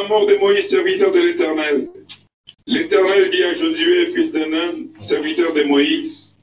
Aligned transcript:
la 0.00 0.08
mort 0.08 0.26
de 0.26 0.36
Moïse, 0.36 0.68
serviteur 0.68 1.10
de 1.10 1.20
l'Éternel, 1.20 1.88
l'Éternel 2.66 3.28
dit 3.30 3.42
à 3.42 3.54
Josué, 3.54 4.06
fils 4.06 4.32
de 4.32 4.44
serviteur 4.98 5.52
de 5.52 5.62
Moïse, 5.64 6.38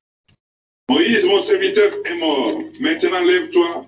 Moïse, 0.89 1.25
mon 1.25 1.39
serviteur, 1.39 1.91
est 2.05 2.15
mort. 2.15 2.61
Maintenant, 2.79 3.21
lève-toi, 3.21 3.87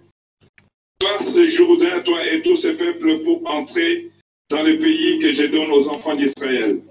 passe 1.00 1.40
Jourdain, 1.46 2.02
toi 2.02 2.20
et 2.28 2.42
tout 2.42 2.56
ce 2.56 2.70
peuple, 2.70 3.20
pour 3.20 3.48
entrer 3.50 4.10
dans 4.50 4.64
le 4.64 4.80
pays 4.80 5.20
que 5.20 5.32
je 5.32 5.44
donne 5.44 5.72
aux 5.72 5.88
enfants 5.90 6.16
d'Israël. 6.16 6.82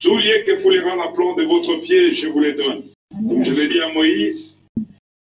Tout 0.00 0.18
lieu 0.18 0.44
que 0.46 0.58
foulera 0.58 0.96
la 0.96 1.08
plante 1.08 1.38
de 1.38 1.44
votre 1.44 1.76
pied, 1.80 2.12
je 2.12 2.28
vous 2.28 2.40
les 2.40 2.52
donne. 2.52 2.84
Je 3.42 3.54
l'ai 3.54 3.68
dit 3.68 3.80
à 3.80 3.88
Moïse, 3.88 4.62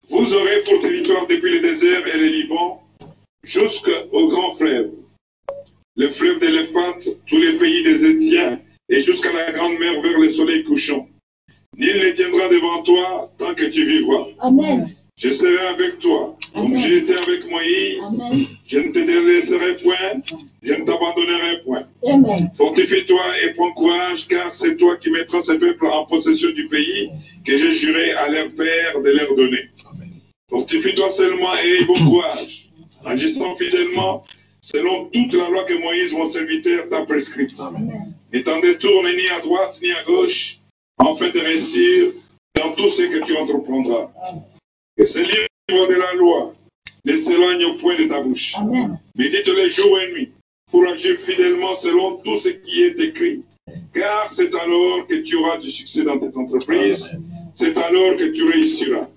vous 0.08 0.34
aurez 0.36 0.62
pour 0.64 0.80
territoire 0.82 1.26
depuis 1.28 1.54
le 1.54 1.62
désert 1.62 2.08
et 2.08 2.18
le 2.18 2.28
Liban 2.28 2.84
jusqu'au 3.44 4.28
grand 4.28 4.54
fleuve, 4.54 4.92
le 6.00 6.10
fleuve 6.10 6.40
d'Éléphante, 6.40 7.04
tous 7.28 7.38
les 7.38 7.54
pays 7.58 7.84
des 7.84 8.06
Étiens 8.06 8.58
et 8.88 9.04
jusqu'à 9.04 9.34
la 9.34 9.52
grande 9.52 9.78
mer 9.80 10.02
vers 10.02 10.18
le 10.18 10.30
soleil 10.30 10.64
couchant. 10.64 11.06
Nul 11.78 11.98
ne 11.98 12.12
tiendra 12.12 12.48
devant 12.48 12.82
toi 12.84 13.30
tant 13.38 13.54
que 13.54 13.66
tu 13.66 13.84
vivras. 13.84 14.28
Amen. 14.40 14.90
Je 15.18 15.30
serai 15.30 15.60
avec 15.68 16.00
toi. 16.00 16.38
Comme 16.54 16.78
j'ai 16.78 17.00
été 17.00 17.16
avec 17.16 17.50
Moïse, 17.52 18.02
Amen. 18.02 18.46
je 18.66 18.80
ne 18.80 18.92
te 18.94 19.00
délaisserai 19.00 19.76
point, 19.84 20.22
je 20.64 20.74
ne 20.74 20.86
t'abandonnerai 20.86 21.62
point. 21.66 21.86
Amen. 22.08 22.50
Fortifie-toi 22.56 23.22
et 23.44 23.54
prends 23.54 23.74
courage, 23.74 24.28
car 24.30 24.54
c'est 24.54 24.78
toi 24.78 24.96
qui 24.96 25.12
mettras 25.12 25.42
ce 25.42 25.54
peuple 25.54 25.86
en 25.88 26.06
possession 26.06 26.52
du 26.52 26.68
pays 26.70 27.10
que 27.46 27.58
j'ai 27.58 27.74
juré 27.74 28.14
à 28.14 28.30
leur 28.30 28.48
père 28.56 29.02
de 29.04 29.10
leur 29.10 29.36
donner. 29.36 29.70
Fortifie-toi 30.50 31.12
seulement 31.12 31.54
et 31.58 31.82
aie 31.82 31.86
bon 31.86 32.06
courage, 32.06 32.70
agissant 33.06 33.54
fidèlement 33.56 34.24
selon 34.62 35.06
toute 35.06 35.34
la 35.34 35.50
loi 35.50 35.64
que 35.64 35.74
Moïse, 35.74 36.14
mon 36.14 36.30
serviteur, 36.30 36.90
t'a 36.90 37.02
prescrite. 37.04 37.60
Ne 38.32 38.40
t'en 38.42 38.60
détourne 38.60 39.08
ni 39.16 39.28
à 39.30 39.40
droite 39.42 39.80
ni 39.82 39.92
à 39.92 40.04
gauche, 40.04 40.60
afin 40.98 41.30
de 41.30 41.40
réussir 41.40 42.14
dans 42.56 42.74
tout 42.74 42.90
ce 42.90 43.04
que 43.04 43.24
tu 43.26 43.36
entreprendras. 43.38 44.12
Et 44.98 45.06
ce 45.06 45.20
livre 45.20 45.88
de 45.88 45.96
la 45.96 46.14
loi 46.14 46.54
ne 47.06 47.16
s'éloigne 47.16 47.66
au 47.66 47.74
point 47.76 47.96
de 47.96 48.06
ta 48.06 48.22
bouche. 48.22 48.56
Médite 49.16 49.48
les 49.48 49.70
jours 49.70 50.00
et 50.00 50.12
nuits 50.12 50.32
pour 50.72 50.88
agir 50.88 51.18
fidèlement 51.18 51.74
selon 51.76 52.18
tout 52.18 52.38
ce 52.38 52.50
qui 52.50 52.84
est 52.84 53.00
écrit. 53.00 53.44
Car 53.94 54.32
c'est 54.32 54.54
alors 54.56 55.08
que 55.08 55.16
tu 55.16 55.36
auras 55.38 55.58
du 55.58 55.70
succès 55.70 56.04
dans 56.04 56.20
tes 56.20 56.36
entreprises. 56.38 57.20
C'est 57.54 57.78
alors 57.78 58.18
que 58.18 58.26
tu 58.26 58.44
réussiras. 58.44 59.08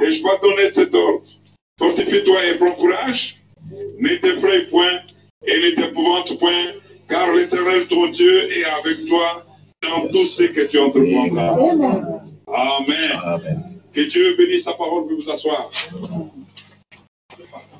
Et 0.00 0.10
je 0.12 0.22
vais 0.22 0.38
donner 0.42 0.70
cet 0.70 0.94
ordre. 0.94 1.28
Fortifie-toi 1.78 2.46
et 2.46 2.54
prends 2.54 2.72
courage. 2.72 3.40
Ne 3.98 4.16
t'effraie 4.16 4.66
point 4.66 5.00
et 5.46 5.60
ne 5.60 5.70
t'épouvante 5.70 6.38
point, 6.38 6.72
car 7.08 7.32
l'Éternel 7.32 7.86
ton 7.88 8.08
Dieu 8.08 8.52
est 8.52 8.64
avec 8.64 9.06
toi 9.06 9.44
dans 9.82 10.08
tout 10.08 10.24
ce 10.24 10.44
que 10.44 10.66
tu 10.66 10.78
entreprendras. 10.78 11.56
Amen. 12.46 13.80
Que 13.92 14.00
Dieu 14.02 14.36
bénisse 14.36 14.64
sa 14.64 14.72
parole, 14.72 15.04
vous 15.04 15.16
vous 15.16 15.30
asseoir. 15.30 15.70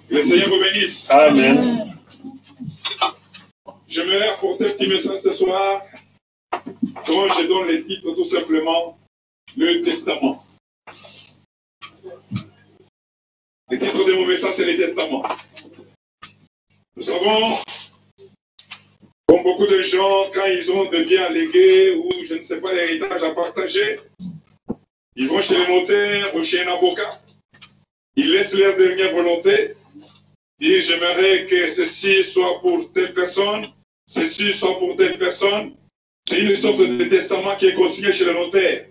Que 0.09 0.14
le 0.14 0.22
Seigneur 0.22 0.48
vous 0.48 0.61
bénisse. 0.61 1.11
Amen. 1.11 1.94
J'aimerais 3.86 4.28
apporter 4.28 4.66
un 4.66 4.70
petit 4.70 4.86
message 4.86 5.20
ce 5.20 5.33
soir 5.33 5.83
dont 6.53 7.28
je 7.28 7.47
donne 7.47 7.69
le 7.69 7.84
titre 7.84 8.12
tout 8.14 8.25
simplement 8.25 8.98
le 9.56 9.81
testament. 9.81 10.44
Le 13.70 13.78
titre 13.78 14.05
de 14.05 14.12
mon 14.12 14.27
message 14.27 14.55
c'est 14.55 14.70
le 14.70 14.77
testament. 14.77 15.22
Nous 16.98 17.04
savons, 17.04 17.56
comme 19.28 19.44
beaucoup 19.44 19.68
de 19.68 19.82
gens, 19.82 20.32
quand 20.34 20.46
ils 20.46 20.72
ont 20.72 20.91
des 20.91 21.04
biens 21.04 21.27
à 21.27 21.28
léguer 21.28 21.94
ou 21.94 22.10
je 22.27 22.34
ne 22.34 22.42
sais 22.42 22.60
pas 22.60 22.72
l'héritage 22.72 23.22
à 23.22 23.30
partager, 23.36 24.00
ils 25.14 25.28
vont 25.28 25.41
chez 25.41 25.59
le 25.59 25.78
notaire 25.78 26.34
ou 26.34 26.42
chez 26.42 26.66
un 26.66 26.72
avocat. 26.72 27.20
Ils 28.16 28.32
laissent 28.32 28.54
leur 28.54 28.76
dernière 28.76 29.14
volonté. 29.14 29.76
Ils 30.59 30.70
disent 30.70 30.88
j'aimerais 30.88 31.47
que 31.47 31.69
ceci 31.69 32.25
soit 32.25 32.60
pour 32.62 32.92
telle 32.92 33.15
personne, 33.15 33.65
ceci 34.04 34.53
soit 34.53 34.76
pour 34.80 34.97
telle 34.97 35.19
personne. 35.19 35.76
C'est 36.28 36.41
une 36.41 36.56
sorte 36.56 36.78
de 36.78 37.04
testament 37.04 37.54
qui 37.54 37.69
est 37.69 37.75
consigné 37.75 38.10
chez 38.10 38.25
le 38.25 38.32
notaire. 38.32 38.86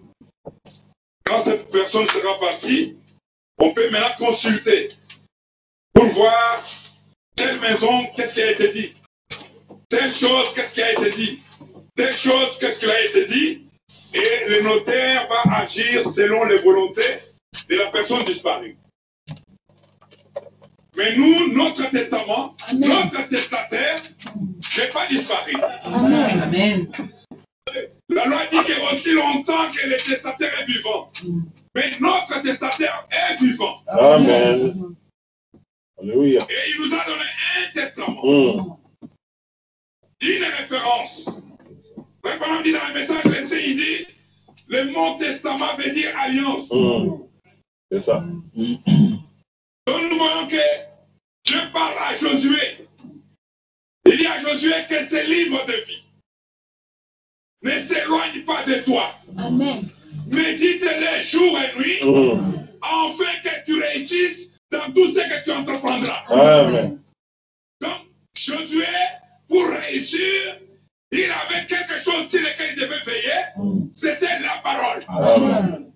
Quand 1.26 1.42
cette 1.42 1.70
personne 1.72 2.06
sera 2.06 2.40
partie, 2.40 2.96
on 3.58 3.74
peut 3.74 3.90
maintenant 3.90 4.28
consulter 4.30 4.92
pour 5.94 6.06
voir 6.06 6.64
telle 7.38 7.60
maison, 7.62 8.06
qu'est-ce 8.16 8.34
qui 8.34 8.42
a 8.42 8.52
été 8.52 8.70
dit? 8.70 8.96
Telle 9.88 10.14
chose, 10.14 10.54
qu'est-ce 10.54 10.74
qui 10.74 10.82
a 10.82 10.92
été 10.92 11.12
dit? 11.12 11.40
Telle 11.96 12.14
chose, 12.14 12.58
qu'est-ce 12.60 12.80
qui 12.80 12.92
a 12.92 13.06
été 13.06 13.26
dit? 13.26 13.62
Et 14.14 14.50
le 14.50 14.62
notaire 14.64 15.28
va 15.30 15.58
agir 15.58 16.06
selon 16.12 16.44
les 16.46 16.58
volontés 16.58 17.20
de 17.70 17.76
la 17.78 17.90
personne 17.92 18.24
disparue. 18.26 18.76
Mais 20.98 21.16
nous, 21.16 21.54
notre 21.54 21.90
testament, 21.92 22.56
Amen. 22.68 22.90
notre 22.90 23.28
testataire 23.28 24.02
n'est 24.78 24.88
pas 24.88 25.06
disparu. 25.08 25.54
Amen. 25.84 26.42
Amen. 26.42 26.92
La 28.10 28.26
loi 28.26 28.40
dit 28.50 28.58
que 28.64 28.94
aussi 28.94 29.12
longtemps 29.14 29.72
que 29.72 29.88
le 29.88 29.98
testataire 29.98 30.52
est 30.60 30.66
vivant. 30.66 31.12
Mais 31.76 31.92
notre 32.00 32.42
testataire 32.42 33.08
est 33.12 33.40
vivant. 33.40 33.76
Amen. 33.88 34.96
Alléluia. 36.00 36.46
Et 36.50 36.70
il 36.72 36.82
nous 36.86 36.94
a 36.96 37.06
donné 37.06 37.24
un 37.58 37.72
testament, 37.74 38.22
Mm. 38.24 38.78
une 40.22 40.44
référence. 40.44 41.42
Branham 42.22 42.64
dit 42.64 42.72
dans 42.74 42.88
le 42.88 42.94
message, 42.94 43.24
le 43.26 43.46
Seigneur 43.48 43.76
dit, 43.78 44.08
le 44.68 44.86
mot 44.92 45.18
testament 45.18 45.76
veut 45.78 45.92
dire 45.92 46.12
alliance. 46.20 46.72
Mm. 46.72 47.24
C'est 47.92 48.02
ça. 48.02 48.24
Donc 49.86 50.12
nous 50.12 50.18
voyons 50.18 50.48
que 50.48 50.62
Dieu 51.46 51.60
parle 51.74 51.96
à 52.00 52.16
Josué. 52.18 52.86
Il 54.06 54.18
dit 54.18 54.28
à 54.28 54.40
Josué 54.40 54.74
que 54.90 55.08
ce 55.08 55.26
livre 55.30 55.66
de 55.66 55.74
vie 55.88 56.04
ne 57.64 57.80
s'éloigne 57.80 58.42
pas 58.46 58.64
de 58.66 58.76
toi. 58.84 59.16
Amen. 59.38 59.90
Médite-les 60.28 61.22
jour 61.24 61.58
et 61.60 61.80
nuit, 61.80 62.00
Mm. 62.04 62.68
afin 62.82 63.40
que 63.44 63.66
tu 63.66 63.82
réussisses 63.82 64.47
dans 64.88 64.94
tout 64.94 65.14
ce 65.14 65.20
que 65.20 65.44
tu 65.44 65.52
entreprendras. 65.52 66.24
Amen. 66.28 67.02
Donc, 67.82 68.08
Josué, 68.36 68.86
pour 69.50 69.68
réussir, 69.68 70.60
il 71.12 71.32
avait 71.32 71.66
quelque 71.68 72.00
chose 72.04 72.30
sur 72.30 72.42
lequel 72.42 72.76
il 72.76 72.82
devait 72.82 73.04
veiller, 73.06 73.92
c'était 73.94 74.40
la 74.40 74.58
parole. 74.64 75.04
Amen. 75.08 75.92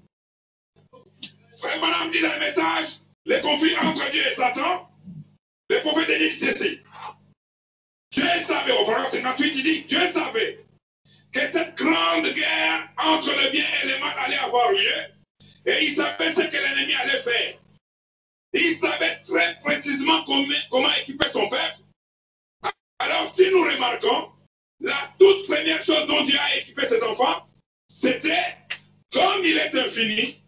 Frère 1.58 1.82
Madame 1.82 2.12
dit 2.12 2.22
dans 2.22 2.34
le 2.34 2.40
message, 2.40 2.98
les 3.26 3.42
conflits 3.42 3.78
entre 3.78 4.10
Dieu 4.12 4.22
et 4.26 4.36
Satan, 4.36 4.90
le 5.70 5.80
prophète 5.82 6.18
dit 6.18 6.32
ceci. 6.32 6.82
Dieu 8.12 8.26
savait, 8.46 8.74
au 8.74 8.86
paragraphe 8.86 9.12
58, 9.12 9.54
il 9.56 9.64
dit, 9.64 9.84
Dieu 9.84 10.12
savait 10.12 10.66
que 11.32 11.40
cette 11.40 11.78
grande 11.78 12.28
guerre 12.34 12.90
entre 12.98 13.30
le 13.30 13.52
bien 13.52 13.64
et 13.84 13.88
le 13.88 14.00
mal 14.00 14.14
allait 14.26 14.38
avoir 14.40 14.72
lieu, 14.72 15.14
et 15.66 15.86
il 15.86 15.96
savait 15.96 16.34
ce 16.34 16.42
que 16.42 16.58
l'ennemi 16.58 16.94
allait 16.96 17.20
faire. 17.20 17.61
Il 18.54 18.76
savait 18.76 19.20
très 19.26 19.60
précisément 19.64 20.24
comment, 20.26 20.90
équiper 21.02 21.28
son 21.32 21.48
peuple. 21.48 21.78
Alors, 23.00 23.34
si 23.34 23.50
nous 23.50 23.64
remarquons, 23.64 24.32
la 24.82 25.14
toute 25.20 25.48
première 25.48 25.84
chose 25.84 26.06
dont 26.08 26.24
Dieu 26.26 26.38
a 26.38 26.58
équipé 26.58 26.86
ses 26.86 27.02
enfants, 27.04 27.48
c'était, 27.88 28.58
comme 29.14 29.44
il 29.44 29.58
est 29.58 29.76
infini, 29.76 30.42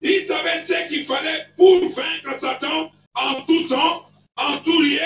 il 0.00 0.26
savait 0.26 0.58
ce 0.60 0.88
qu'il 0.88 1.04
fallait 1.04 1.48
pour 1.56 1.80
vaincre 1.80 2.40
Satan 2.40 2.90
en 3.14 3.42
tout 3.42 3.68
temps, 3.68 4.08
en 4.36 4.58
tout 4.58 4.82
lieu, 4.82 4.98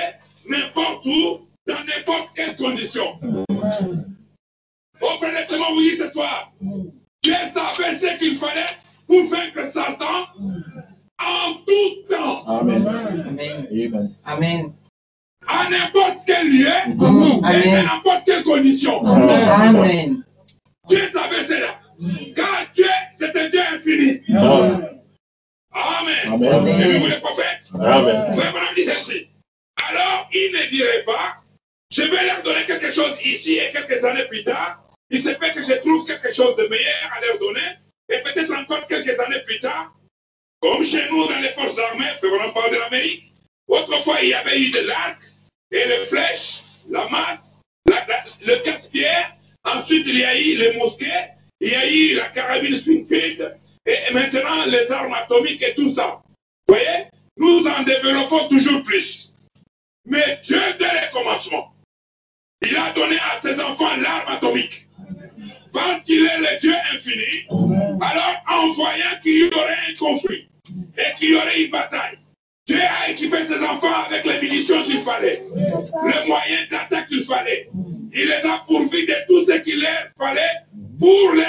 n'importe 0.48 1.04
où, 1.06 1.48
dans 1.66 1.84
n'importe 1.84 2.30
quelle 2.34 2.56
condition. 2.56 3.18
Au 5.00 5.16
frère, 5.18 5.46
vous 5.48 5.80
dites 5.80 6.00
ce 6.00 6.10
soir 6.10 6.52
Dieu 7.22 7.34
savait 7.52 7.96
ce 7.96 8.18
qu'il 8.18 8.36
fallait 8.36 8.76
pour 9.06 9.28
vaincre 9.28 9.70
Satan 9.72 10.26
en 11.20 11.54
tout 11.66 12.02
temps, 12.08 12.44
Amen. 12.46 12.86
Amen. 12.86 13.66
Amen. 13.70 14.14
Amen. 14.24 14.72
à 15.46 15.68
n'importe 15.70 16.18
quel 16.26 16.48
lieu, 16.50 16.68
Amen. 17.00 17.40
et 17.44 17.76
à 17.76 17.82
n'importe 17.82 18.24
quelle 18.24 18.42
condition. 18.42 19.04
Amen. 19.06 20.24
Dieu 20.88 21.08
savait 21.12 21.42
cela. 21.42 21.80
Car 22.36 22.66
Dieu, 22.74 22.86
c'est 23.18 23.36
un 23.36 23.48
Dieu 23.48 23.60
infini. 23.74 24.20
Amen. 24.30 25.00
Amen. 25.72 26.32
Amen. 26.32 26.80
Et 26.80 26.98
vous, 26.98 27.06
les 27.06 27.20
prophètes, 27.20 27.70
Amen. 27.74 28.30
Branham 28.32 28.74
dit 28.74 28.84
ceci. 28.84 29.28
Alors, 29.90 30.28
il 30.32 30.52
ne 30.52 30.68
dirait 30.70 31.04
pas, 31.04 31.38
je 31.90 32.02
vais 32.02 32.26
leur 32.26 32.42
donner 32.42 32.64
quelque 32.66 32.92
chose 32.92 33.14
ici 33.24 33.58
et 33.58 33.70
quelques 33.70 34.04
années 34.04 34.26
plus 34.28 34.44
tard. 34.44 34.84
Il 35.10 35.20
se 35.22 35.30
peut 35.30 35.48
que 35.54 35.62
je 35.62 35.72
trouve 35.80 36.04
quelque 36.06 36.32
chose 36.32 36.54
de 36.56 36.64
meilleur 36.68 37.10
à 37.16 37.20
leur 37.26 37.38
donner. 37.38 37.66
Et 38.10 38.18
peut-être 38.22 38.52
encore 38.54 38.86
quelques 38.86 39.18
années 39.20 39.42
plus 39.46 39.58
tard, 39.58 39.94
comme 40.60 40.84
chez 40.84 41.08
nous 41.10 41.26
dans 41.26 41.40
les 41.40 41.50
forces 41.50 41.78
armées, 41.78 42.04
Branham 42.22 42.52
parle 42.52 42.72
de 42.72 42.76
l'Amérique. 42.78 43.32
Autrefois, 43.68 44.18
il 44.22 44.30
y 44.30 44.34
avait 44.34 44.60
eu 44.60 44.70
de 44.70 44.80
l'arc 44.80 45.22
et 45.70 45.86
les 45.86 46.04
flèches, 46.06 46.62
la 46.88 47.08
masse, 47.08 47.60
Ensuite, 49.64 50.06
il 50.06 50.18
y 50.18 50.24
a 50.24 50.38
eu 50.38 50.56
les 50.56 50.76
mosquées, 50.76 51.06
il 51.60 51.70
y 51.70 51.74
a 51.74 51.90
eu 51.90 52.14
la 52.16 52.28
carabine 52.28 52.74
Springfield, 52.74 53.58
et 53.84 54.12
maintenant 54.12 54.64
les 54.66 54.90
armes 54.90 55.14
atomiques 55.14 55.62
et 55.62 55.74
tout 55.74 55.92
ça. 55.92 56.22
Vous 56.66 56.74
voyez 56.74 57.06
Nous 57.36 57.66
en 57.66 57.82
développons 57.82 58.48
toujours 58.48 58.82
plus. 58.82 59.34
Mais 60.06 60.40
Dieu, 60.42 60.60
dès 60.78 60.84
le 60.86 61.12
commencement, 61.12 61.74
il 62.62 62.76
a 62.76 62.92
donné 62.92 63.16
à 63.16 63.40
ses 63.42 63.60
enfants 63.60 63.96
l'arme 63.96 64.28
atomique. 64.28 64.88
Parce 65.72 66.02
qu'il 66.04 66.24
est 66.24 66.38
le 66.38 66.58
Dieu 66.60 66.74
infini, 66.92 67.77
alors 68.00 68.42
en 68.48 68.68
voyant 68.68 69.20
qu'il 69.22 69.38
y 69.38 69.54
aurait 69.54 69.76
un 69.88 69.94
conflit 69.98 70.48
et 70.96 71.14
qu'il 71.16 71.30
y 71.30 71.34
aurait 71.34 71.60
une 71.62 71.70
bataille, 71.70 72.18
Dieu 72.66 72.78
a 72.80 73.10
équipé 73.10 73.44
ses 73.44 73.62
enfants 73.62 74.04
avec 74.06 74.24
les 74.26 74.40
munitions 74.40 74.82
qu'il 74.84 75.00
fallait, 75.00 75.42
les 75.54 76.28
moyens 76.28 76.68
d'attaque 76.70 77.08
qu'il 77.08 77.22
fallait. 77.22 77.68
Il 78.12 78.26
les 78.26 78.46
a 78.46 78.62
pourvus 78.66 79.06
de 79.06 79.14
tout 79.26 79.44
ce 79.46 79.58
qu'il 79.58 79.80
leur 79.80 80.08
fallait 80.18 80.40
pour 80.98 81.32
leur 81.34 81.47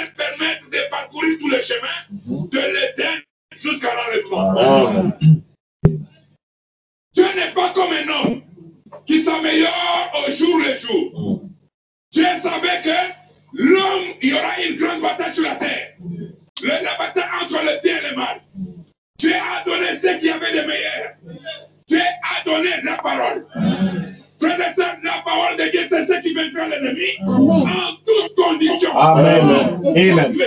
Amen. 30.00 30.40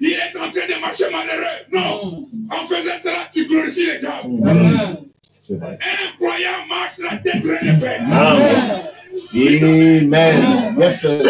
Il 0.00 0.12
est 0.12 0.36
en 0.36 0.50
train 0.50 0.66
de 0.68 0.80
marcher 0.80 1.10
malheureux. 1.10 1.66
Non. 1.72 2.26
En 2.50 2.66
faisant 2.66 2.98
cela, 3.02 3.30
tu 3.34 3.46
glorifies 3.46 3.86
les 3.86 3.98
diables. 3.98 5.08
C'est 5.42 5.58
vrai. 5.58 5.78
Un 5.80 6.16
croyant 6.18 6.66
marche 6.68 6.98
la 6.98 7.16
tête 7.18 7.42
relevée. 7.42 7.96
Amen. 7.98 8.88
Amen. 9.34 10.76
Yes, 10.78 11.00
sir. 11.00 11.22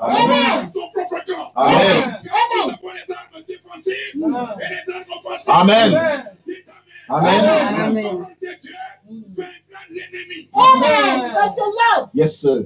Amen. 0.00 0.70
Dans 0.74 0.80
ton 0.80 0.88
propre 0.92 1.24
corps. 1.26 1.52
Amen. 1.56 2.20
Car 2.24 2.44
nous 2.56 2.70
avons 2.72 2.92
les 2.94 3.14
armes 3.14 3.44
défensives 3.46 3.94
et 4.14 4.18
les 4.18 4.94
armes 4.94 5.12
offensives. 5.16 5.48
Amen. 5.48 5.88
Amen. 7.10 7.44
Amen. 7.78 8.06
Amen. 10.54 11.18
The 11.56 11.66
Lord. 11.96 12.10
Yes, 12.14 12.38
sir. 12.40 12.64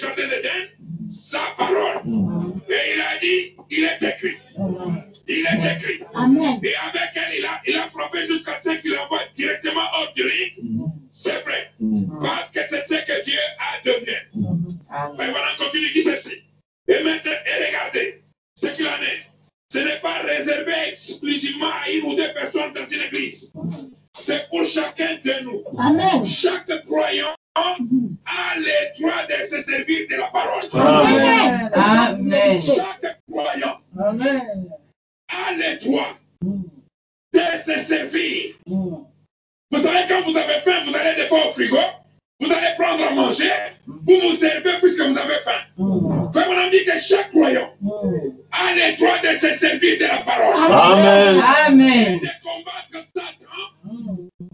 Jardins 0.00 0.28
d'Éden, 0.28 0.88
sa 1.08 1.40
parole. 1.56 2.02
Et 2.68 2.94
il 2.94 3.00
a 3.00 3.18
dit, 3.20 3.56
il 3.70 3.84
est 3.84 4.02
écrit. 4.02 4.36
Il 5.28 5.46
est 5.46 5.76
écrit. 5.76 6.00
Amen. 6.14 6.58
Et 6.62 6.74
avec 6.74 7.10
elle, 7.14 7.38
il 7.38 7.44
a, 7.44 7.60
il 7.66 7.76
a 7.76 7.88
frappé 7.88 8.26
jusqu'à 8.26 8.60
ce 8.62 8.70
qu'il 8.80 8.96
envoie 8.98 9.20
directement 9.34 9.86
hors 9.94 10.12
du 10.14 10.22
ring. 10.22 10.52
C'est 11.12 11.42
vrai. 11.44 11.72
Parce 12.22 12.50
que 12.52 12.60
c'est 12.68 12.82
ce 12.86 13.04
que 13.04 13.24
Dieu 13.24 13.38
a 13.58 13.84
donné. 13.84 14.16
Mais 15.18 15.30
voilà, 15.30 15.48
continue, 15.58 15.92
dit 15.92 16.02
ceci. 16.02 16.42
Et 16.88 17.02
maintenant, 17.04 17.32
et 17.32 17.66
regardez, 17.66 18.22
ce 18.56 18.66
qu'il 18.68 18.86
en 18.86 19.02
est. 19.02 19.26
Ce 19.72 19.78
n'est 19.78 20.00
pas 20.00 20.18
réservé 20.22 20.72
exclusivement 20.88 21.70
à 21.84 21.90
une 21.90 22.04
ou 22.06 22.16
deux 22.16 22.32
personnes 22.32 22.72
dans 22.74 22.88
une 22.88 23.02
église. 23.02 23.52
C'est 24.18 24.48
pour 24.48 24.64
chacun 24.64 25.16
de 25.24 25.44
nous. 25.44 25.62
Amen. 25.78 26.26
Chaque 26.26 26.84
croyant 26.84 27.34
de 29.00 29.46
se 29.46 29.62
servir 29.62 30.06
de 30.10 30.16
la 30.16 30.26
parole. 30.28 30.62
Amen. 30.72 31.70
Amen. 31.74 32.60
Chaque 32.60 33.18
croyant 33.30 33.80
a 33.98 35.52
le 35.52 35.84
droit 35.84 36.16
de 37.32 37.40
se 37.64 37.80
servir. 37.80 38.54
Vous 38.66 39.78
savez, 39.82 40.06
quand 40.08 40.22
vous 40.22 40.36
avez 40.36 40.60
faim, 40.64 40.82
vous 40.84 40.96
allez 40.96 41.22
des 41.22 41.28
fois 41.28 41.46
au 41.48 41.52
frigo, 41.52 41.76
vous 42.40 42.52
allez 42.52 42.74
prendre 42.78 43.04
à 43.06 43.14
manger, 43.14 43.52
vous 43.86 44.16
vous 44.16 44.36
servez 44.36 44.78
puisque 44.80 45.00
vous 45.00 45.18
avez 45.18 45.36
faim. 45.44 46.30
Frère, 46.32 46.48
on 46.50 46.70
dit 46.70 46.84
que 46.84 46.98
chaque 46.98 47.30
croyant 47.30 47.70
a 48.52 48.74
le 48.74 48.96
droit 48.96 49.18
de 49.18 49.36
se 49.36 49.46
et 49.46 50.04
Amen. 50.04 51.40
Amen. 51.66 52.18
de 52.18 52.28
combattre 52.42 53.06
Satan 53.14 53.50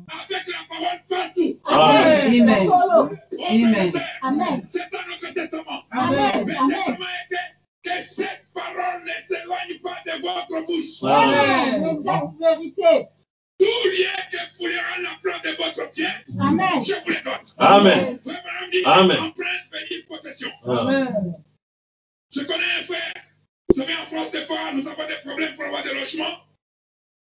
avec 0.08 0.46
la 0.46 0.62
parole 0.68 1.00
partout. 1.08 1.60
Amen. 1.64 2.50
Amen. 2.50 2.68
Oh, 2.72 3.08
Amen. 4.26 4.66
C'est 4.71 4.78
ça 4.90 4.99
notre 5.09 5.33
testament. 5.35 5.83
Amen. 5.92 6.47
Le 6.47 6.56
Amen. 6.56 6.68
testament 6.76 7.06
était 7.25 7.52
que 7.85 8.02
cette 8.02 8.42
parole 8.52 9.04
ne 9.04 9.35
s'éloigne 9.37 9.78
pas 9.83 9.97
de 10.04 10.21
votre 10.21 10.66
bouche. 10.66 11.02
Amen. 11.04 11.97
Vérité. 12.40 13.09
Tout 13.59 13.88
lien 13.88 14.23
que 14.30 14.38
foulera 14.56 14.99
la 15.02 15.11
plante 15.23 15.45
de 15.45 15.50
votre 15.62 15.90
pied, 15.92 16.06
Amen. 16.40 16.85
je 16.85 16.95
vous 17.04 17.11
le 17.11 17.25
donne. 17.25 17.47
Amen. 17.59 18.18
Frère 18.23 18.68
dit, 18.71 18.83
Amen. 18.85 19.16
empreinte 19.18 19.88
dire 19.88 20.04
possession. 20.09 20.50
Amen. 20.66 21.35
Je 22.35 22.40
connais 22.42 22.64
un 22.80 22.83
frère. 22.83 23.12
Vous 23.71 23.80
savez, 23.80 23.95
en 23.95 24.04
France, 24.06 24.30
des 24.33 24.45
fois, 24.45 24.73
nous 24.75 24.87
avons 24.87 25.06
des 25.06 25.21
problèmes 25.25 25.54
pour 25.54 25.64
avoir 25.64 25.83
des 25.85 25.95
logements. 25.95 26.45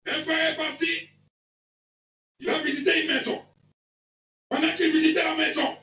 Un 0.07 0.23
frère 0.23 0.53
est 0.53 0.57
parti. 0.57 1.09
Il 2.41 2.49
a 2.49 2.59
visité 2.61 3.03
une 3.03 3.09
maison. 3.15 3.43
Pendant 4.49 4.75
qu'il 4.75 4.91
visitait 4.91 5.23
la 5.25 5.35
maison, 5.35 5.77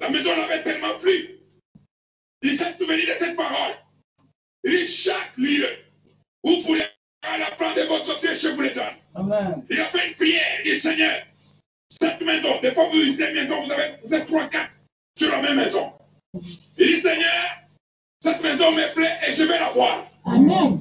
la 0.00 0.10
maison 0.10 0.36
l'avait 0.36 0.62
tellement 0.62 0.98
plu. 0.98 1.40
Il 2.42 2.56
s'est 2.56 2.74
souvenu 2.78 3.02
de 3.02 3.12
cette 3.18 3.36
parole. 3.36 3.74
Il 4.64 4.70
dit 4.72 4.86
chaque 4.86 5.36
lieu 5.36 5.68
où 6.42 6.56
vous 6.56 6.62
voulez 6.62 6.84
la 7.38 7.50
plante 7.56 7.76
de 7.76 7.82
votre 7.82 8.20
pied, 8.20 8.36
je 8.36 8.48
vous 8.48 8.62
le 8.62 8.70
donne. 8.70 8.84
Amen. 9.14 9.64
Il 9.70 9.80
a 9.80 9.84
fait 9.86 10.08
une 10.08 10.14
prière. 10.14 10.60
Il 10.64 10.72
dit 10.72 10.80
Seigneur, 10.80 11.22
cette 11.88 12.20
maison, 12.20 12.60
des 12.60 12.72
fois 12.72 12.88
vous 12.90 13.00
une 13.00 13.16
maison, 13.16 13.62
vous 13.62 13.72
avez 13.72 13.94
vous 14.04 14.14
êtes 14.14 14.26
trois, 14.26 14.46
quatre 14.48 14.72
sur 15.16 15.30
la 15.30 15.42
même 15.42 15.56
maison. 15.56 15.92
Il 16.78 16.86
dit 16.86 17.00
Seigneur, 17.00 17.44
cette 18.22 18.42
maison 18.42 18.72
me 18.72 18.92
plaît 18.94 19.18
et 19.26 19.34
je 19.34 19.44
vais 19.44 19.58
la 19.58 19.70
voir. 19.70 20.06
Amen. 20.24 20.80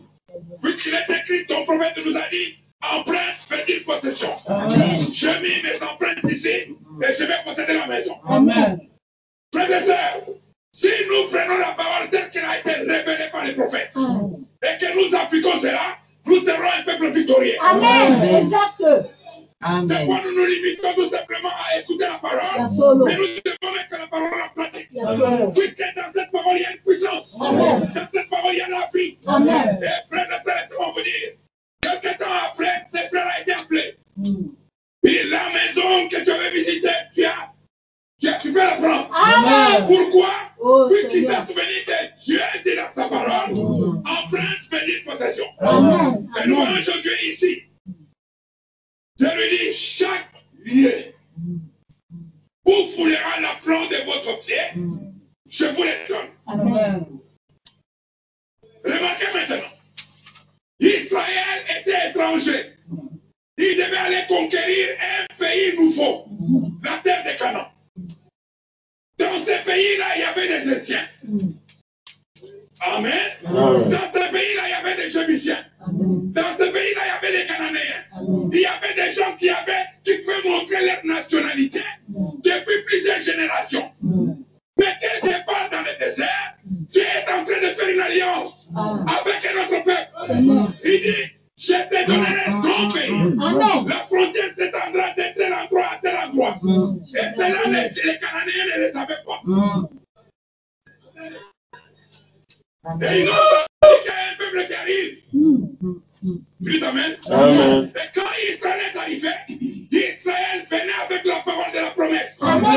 Puisqu'il 0.62 0.94
est 0.94 1.10
écrit, 1.10 1.46
ton 1.46 1.64
prophète 1.66 1.98
nous 2.06 2.16
a 2.18 2.30
dit 2.30 2.58
empreinte 2.82 3.38
fait 3.48 3.66
dire 3.66 3.84
possession. 3.86 4.36
Amen. 4.48 5.08
J'ai 5.12 5.40
mis 5.40 5.62
mes 5.62 5.82
empreintes 5.82 6.24
ici 6.30 6.50
et 6.50 7.14
je 7.14 7.24
vais 7.24 7.44
posséder 7.46 7.74
la 7.74 7.88
maison. 7.88 8.20
Amen. 8.26 8.80
Frères 9.54 9.82
et 9.82 9.86
sœurs, 9.86 10.26
si 10.74 10.88
la 11.48 11.74
parole 11.76 12.10
telle 12.10 12.30
qu'elle 12.30 12.46
a 12.46 12.60
été 12.60 12.72
révélée 12.72 13.30
par 13.32 13.46
les 13.46 13.54
prophètes 13.54 13.96
et 13.96 14.78
que 14.78 14.94
nous 14.96 15.18
appliquons 15.18 15.60
cela, 15.60 15.98
nous 16.26 16.40
serons 16.42 16.70
un 16.80 16.84
peuple 16.86 17.12
victorieux. 17.12 17.56
Amen. 17.62 18.24
Exact. 18.24 18.76
C'est 18.80 19.70
Amen. 19.70 19.88
pourquoi 19.88 20.22
nous 20.26 20.36
nous 20.36 20.46
limitons 20.46 20.94
tout 20.96 21.10
simplement 21.10 21.50
à 21.50 21.80
écouter 21.80 22.06
la 22.06 22.20
parole, 22.20 22.70
mais 23.06 23.16
nous 23.16 23.26
devons 23.46 23.74
mettre 23.74 23.98
la 23.98 24.08
parole 24.08 24.42
en 24.42 24.54
pratique. 24.54 24.90
Puisque 25.56 25.96
dans 25.96 26.12
cette 26.14 26.32
parole, 26.32 26.58
il 26.58 26.62
y 26.62 26.66
a 26.66 26.72
une 26.72 26.82
puissance. 26.86 27.38
Amen. 27.40 27.92
Dans 27.96 28.08
cette 28.14 28.30
parole, 28.30 28.54
il 28.54 28.58
y 28.58 28.62
a 28.62 28.70
la 28.70 28.90
vie. 28.94 29.18
Amen. 29.26 29.80
Et 29.82 30.03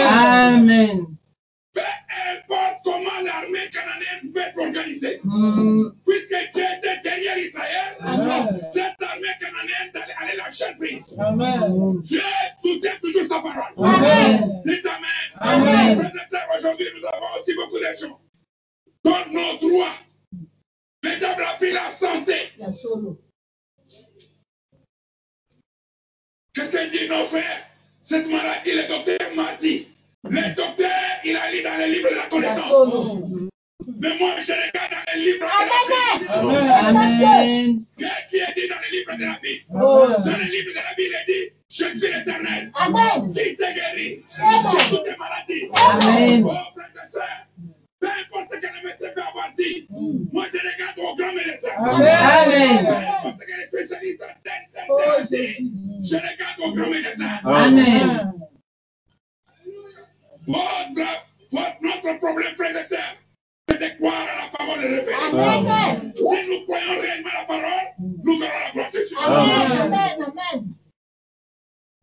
Amen. 0.06 1.06
Peu 1.72 1.80
importe 1.80 2.80
comment 2.84 3.20
l'armée 3.24 3.68
cananéenne 3.72 4.32
pouvait 4.32 4.46
être 4.48 4.58
organisée. 4.58 5.20
Mm. 5.24 5.88
Puisque 6.06 6.52
Dieu 6.54 6.64
était 6.78 7.00
derrière 7.02 7.38
Israël, 7.38 7.96
Amen. 8.00 8.60
cette 8.72 9.02
armée 9.02 9.28
cananéenne 9.40 9.92
allait, 10.20 10.36
lâcher 10.36 10.74
prise. 10.78 11.18
Amen. 11.18 12.00
Dieu 12.02 12.20
soutient 12.62 12.92
toujours 13.02 13.22
sa 13.28 13.40
parole. 13.40 13.72
Amen. 13.76 14.62
Dites 14.64 14.86
Amen. 14.86 15.68
Amen. 15.68 16.12
Frères 16.30 16.48
aujourd'hui, 16.56 16.86
nous 16.98 17.06
avons 17.06 17.40
aussi 17.40 17.54
beaucoup 17.54 17.78
de 17.78 17.94
gens. 18.00 18.20
Dans 19.04 19.32
nos 19.32 19.58
droits, 19.58 19.94
le 21.02 21.18
diable 21.18 21.44
a 21.44 21.56
pris 21.56 21.72
la 21.72 21.90
santé. 21.90 22.34
La. 22.58 22.68
Quelqu'un 26.54 26.88
dit, 26.88 27.06
non 27.08 27.24
frère, 27.26 27.66
cette 28.02 28.28
maladie, 28.28 28.72
le 28.72 28.88
docteur 28.88 29.34
m'a 29.34 29.54
dit. 29.56 29.88
Le 30.24 30.54
docteur, 30.56 30.90
il 31.24 31.36
a 31.36 31.50
lu 31.50 31.62
dans 31.62 31.76
les 31.78 31.88
livres 31.90 32.10
de 32.10 32.16
la 32.16 32.26
connaissance. 32.26 33.30
Mais 34.00 34.18
moi, 34.18 34.30
je 34.40 34.52
regarde 34.52 34.90
dans 34.90 35.12
les 35.14 35.20
livres 35.24 35.46
de 35.46 35.68
la 35.70 36.18
vie. 36.18 36.26
Amen. 36.28 36.68
Amen. 36.68 37.84
Qu'est-ce 37.96 38.30
qui 38.30 38.36
est 38.36 38.54
dit 38.60 38.68
dans 38.68 38.80
les 38.90 38.98
livres 38.98 39.16
de 39.16 39.24
la 39.24 39.38
vie 39.42 39.60
Oh. 39.70 40.06
Dans 40.24 40.38
les 40.38 40.50
livres 40.50 40.70
de 40.70 40.74
la 40.74 40.94
vie, 40.96 41.06
il 41.08 41.14
est 41.14 41.26
dit, 41.26 41.52
je 41.68 41.98
suis 41.98 42.12
l'éternel. 42.12 42.72
Amen. 42.74 43.32
Qui 43.32 43.56
te 43.56 43.62
guérit? 43.62 44.24
Amen. 44.40 44.72
de 44.72 44.96
toutes 44.96 45.04
tes 45.04 45.16
maladies? 45.16 45.70
Amen. 45.74 46.44
Oh, 46.44 46.50
frères 46.74 46.90
et 46.96 47.12
sœurs, 47.12 47.46
peu 48.00 48.06
importe 48.08 48.48
ce 48.52 48.58
que 48.58 48.66
le 48.66 48.88
médecin 48.88 49.08
peut 49.14 49.22
avoir 49.22 49.50
dit, 49.58 49.86
moi 50.32 50.44
je 50.52 50.58
regarde 50.58 50.98
au 50.98 51.14
grand 51.14 51.32
médecin. 51.32 51.74
Amen. 51.78 52.86
Peu 52.86 52.92
importe 52.92 53.40
ce 53.40 53.46
que 53.46 53.56
les 53.60 53.66
spécialistes 53.66 54.22
Oh, 54.88 54.92
ont 54.94 55.24
dit, 55.30 55.72
je 56.04 56.16
regarde 56.16 56.58
au 56.60 56.72
grand 56.72 56.90
médecin. 56.90 57.30
Amen. 57.44 58.32
Votre, 60.46 61.80
notre 61.82 62.18
problème, 62.18 62.54
frères 62.56 62.76
et 62.76 62.88
sœurs, 62.88 63.16
c'est 63.68 63.78
de 63.78 63.98
croire 63.98 64.14
à 64.14 64.44
la 64.44 64.48
parole 64.56 64.80
révélée. 64.80 65.12
Amen. 65.14 66.12
Si 66.16 66.48
nous 66.48 66.64
croyons 66.66 67.00
réellement 67.00 67.30
à 67.30 67.34
la 67.40 67.44
parole, 67.44 67.88
nous 67.98 68.38
verrons 68.38 68.58
la 68.64 68.70
gloire 68.72 68.90
de 68.92 69.06
Dieu. 69.06 69.16
Amen. 69.18 69.72
Amen. 69.72 70.22
Amen. 70.22 70.74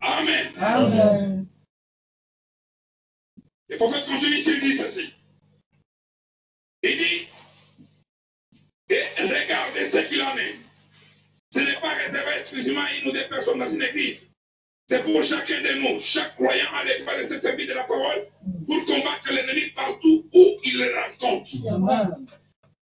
Amen. 0.02 0.54
Amen. 0.58 1.48
Le 3.70 3.78
prophète 3.78 4.06
continue, 4.06 4.38
il 4.38 4.60
dit 4.60 4.78
ceci. 4.78 5.16
Il 6.84 6.98
dit, 6.98 7.28
et 8.90 9.04
regardez 9.22 9.86
ce 9.86 9.98
qu'il 10.08 10.22
en 10.22 10.38
est. 10.38 10.56
Ce 11.52 11.60
n'est 11.60 11.80
pas 11.80 11.94
réservé 11.94 12.40
exclusivement 12.40 12.82
à 12.82 12.94
une 12.96 13.08
ou 13.08 13.12
deux 13.14 13.28
personnes 13.30 13.60
dans 13.60 13.70
une 13.70 13.82
église. 13.82 14.28
C'est 14.90 15.04
pour 15.04 15.24
chacun 15.24 15.62
de 15.62 15.80
nous, 15.80 16.00
chaque 16.02 16.36
croyant 16.36 16.68
a 16.74 16.84
le 16.84 17.02
droit 17.02 17.16
de 17.16 17.40
servir 17.40 17.68
de 17.68 17.74
la 17.74 17.84
parole 17.86 18.28
pour 18.68 18.86
combattre 18.86 19.32
l'ennemi 19.32 19.72
partout 19.76 20.30
où 20.34 20.46
il 20.64 20.78
le 20.78 20.92
rencontre. 20.94 21.52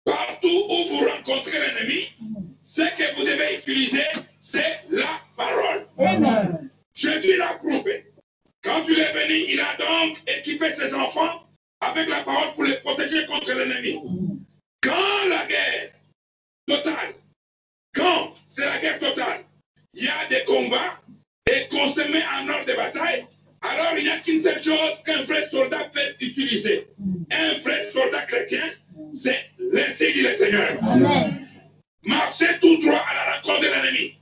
Partout 0.05 0.47
où 0.69 0.87
vous 0.89 1.09
rencontrez 1.09 1.59
l'ennemi, 1.59 2.13
ce 2.63 2.81
que 2.81 3.15
vous 3.15 3.23
devez 3.23 3.57
utiliser, 3.57 4.05
c'est 4.39 4.81
la 4.91 5.21
parole. 5.35 5.87
Amen. 5.97 6.69
Jésus 6.93 7.35
l'a 7.37 7.55
prouvé. 7.55 8.13
Quand 8.63 8.83
il 8.87 8.99
est 8.99 9.13
venu, 9.13 9.45
il 9.49 9.59
a 9.59 9.75
donc 9.77 10.17
équipé 10.27 10.71
ses 10.71 10.93
enfants 10.93 11.47
avec 11.81 12.09
la 12.09 12.23
parole 12.23 12.53
pour 12.53 12.63
les 12.63 12.77
protéger 12.77 13.25
contre 13.25 13.53
l'ennemi. 13.53 13.99
Quand 14.81 15.27
la 15.29 15.45
guerre 15.45 15.91
totale, 16.67 17.15
quand 17.95 18.33
c'est 18.47 18.65
la 18.65 18.77
guerre 18.79 18.99
totale, 18.99 19.45
il 19.93 20.03
y 20.03 20.07
a 20.07 20.27
des 20.29 20.45
combats 20.45 21.01
qu'une 24.21 24.41
seule 24.41 24.61
chose 24.63 24.93
qu'un 25.05 25.23
vrai 25.23 25.49
soldat 25.49 25.89
peut 25.93 26.25
utiliser. 26.25 26.87
Un 27.31 27.59
vrai 27.59 27.89
soldat 27.91 28.21
chrétien, 28.21 28.63
c'est 29.13 29.51
l'insigne 29.59 30.13
du 30.13 30.35
Seigneur. 30.37 30.77
Amen. 30.81 31.47
Marchez 32.05 32.59
tout 32.61 32.77
droit 32.77 33.03
à 33.09 33.15
la 33.15 33.35
rencontre 33.35 33.61
de 33.61 33.67
l'ennemi. 33.67 34.16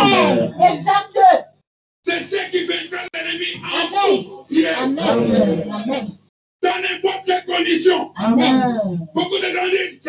Amen. 0.00 0.54
Exactly. 0.60 1.44
C'est 2.04 2.20
ce 2.20 2.50
qui 2.50 2.64
vendra 2.64 3.06
l'ennemi 3.14 3.62
Amen. 4.78 4.98
Amen. 5.70 6.08
Dans 6.62 6.80
n'importe 6.80 7.26
quelle 7.26 7.44
condition. 7.44 8.12
Amen. 8.16 9.06
Beaucoup 9.14 9.38
de 9.38 9.50
gens 9.50 9.68
disent 9.68 10.00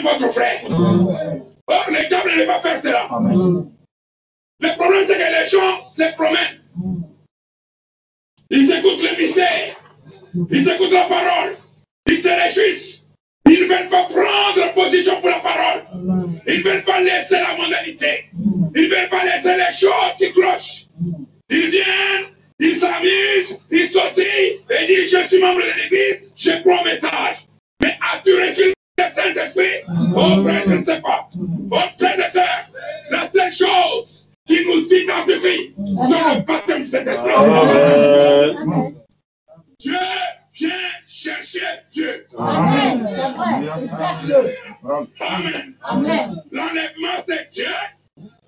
votre 0.00 0.32
frère. 0.32 0.60
Or, 1.66 1.86
le 1.88 2.08
diable 2.08 2.30
ne 2.38 2.44
va 2.44 2.54
pas 2.54 2.60
faire 2.60 2.82
cela. 2.82 3.08
Le 4.60 4.76
problème, 4.76 5.04
c'est 5.06 5.16
que 5.16 5.42
les 5.42 5.48
gens 5.48 5.82
se 5.96 6.14
promènent. 6.14 6.62
Ils 8.50 8.70
écoutent 8.70 9.02
le 9.02 9.22
mystère. 9.22 9.76
Ils 10.50 10.68
écoutent 10.68 10.92
la 10.92 11.04
parole. 11.04 11.56
Ils 12.08 12.22
se 12.22 12.28
réjouissent. 12.28 13.06
Ils 13.48 13.60
ne 13.60 13.64
veulent 13.64 13.88
pas 13.88 14.04
prendre 14.04 14.74
position 14.74 15.20
pour 15.20 15.30
la 15.30 15.40
parole. 15.40 15.84
Ils 16.46 16.58
ne 16.58 16.62
veulent 16.62 16.84
pas 16.84 17.00
laisser 17.00 17.36
la 17.36 17.56
mondanité. 17.56 18.26
Ils 18.74 18.82
ne 18.82 18.88
veulent 18.88 19.08
pas 19.08 19.24
laisser 19.24 19.56
les 19.56 19.74
choses 19.74 20.16
qui 20.18 20.32
clochent. 20.32 20.86
Ils 21.50 21.66
viennent, 21.66 22.26
ils 22.58 22.76
s'amusent, 22.76 23.58
ils 23.70 23.88
sautillent 23.90 24.60
et 24.70 24.86
disent 24.86 25.10
Je 25.10 25.28
suis 25.28 25.40
membre 25.40 25.60
de 25.60 25.82
l'église, 25.82 26.32
je 26.36 26.50
prends 26.62 26.84
message. 26.84 27.46
Mais 27.82 27.98
as-tu 28.12 28.32
reçu 28.34 28.68
le 28.68 28.74
des 29.08 29.14
Saint-Esprit, 29.14 29.84
oh 30.14 30.42
frère, 30.42 30.62
je 30.66 30.72
ne 30.72 30.84
sais 30.84 31.00
pas, 31.00 31.28
oh 31.70 31.76
frère 31.98 32.16
de 32.16 32.32
terre, 32.32 32.70
la 33.10 33.30
seule 33.30 33.52
chose 33.52 34.26
qui 34.46 34.64
nous 34.64 34.86
identifie, 34.86 35.74
c'est 35.76 36.34
le 36.34 36.40
baptême 36.42 36.84
Saint-Esprit. 36.84 37.32
Dieu 39.78 39.98
vient 40.54 40.70
chercher 41.06 41.60
Dieu. 41.90 42.26
Amen. 42.38 43.06
Amen. 45.82 46.42
L'enlèvement, 46.52 47.24
c'est 47.26 47.50
Dieu 47.50 47.64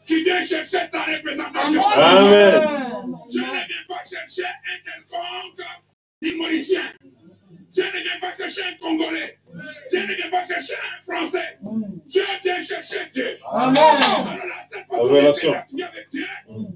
qui 0.06 0.22
vient 0.22 0.42
chercher 0.42 0.88
ta 0.90 1.02
représentation. 1.02 1.82
Amen. 1.94 2.62
Dieu 3.28 3.40
ne 3.40 3.46
vient 3.46 3.86
pas 3.88 4.02
chercher 4.04 4.44
un 4.44 4.78
quelconque 4.84 5.66
démolition. 6.22 6.80
Dieu 7.74 7.84
ne 7.92 7.98
vient 8.02 8.20
pas 8.20 8.32
chercher 8.36 8.62
un 8.72 8.76
Congolais. 8.76 9.40
Dieu 9.90 10.06
ne 10.06 10.14
vient 10.14 10.30
pas 10.30 10.44
chercher 10.44 10.74
un 10.74 11.02
Français. 11.02 11.58
Dieu 12.06 12.22
vient 12.44 12.60
chercher 12.60 13.10
Dieu. 13.12 13.38
Amen. 13.50 13.76
Alors 13.76 14.46
là, 14.46 14.68
cette 14.70 14.86
avec 15.82 16.08
Dieu, 16.12 16.26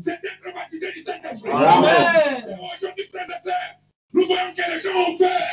c'est 0.03 0.15
être 0.15 0.55
baptisé 0.55 0.91
du 0.93 1.05
Saint-Esprit. 1.05 1.51
Amen. 1.53 2.59
Aujourd'hui, 2.77 3.05
frères 3.13 3.27
et 3.29 3.49
sœurs, 3.49 3.75
nous 4.13 4.27
voyons 4.27 4.55
que 4.55 4.75
les 4.75 4.81
gens 4.81 4.99
ont 4.99 5.17
peur 5.17 5.51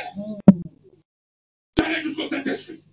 d'aller 1.77 2.01
jusqu'au 2.01 2.27
Saint-Esprit. 2.27 2.83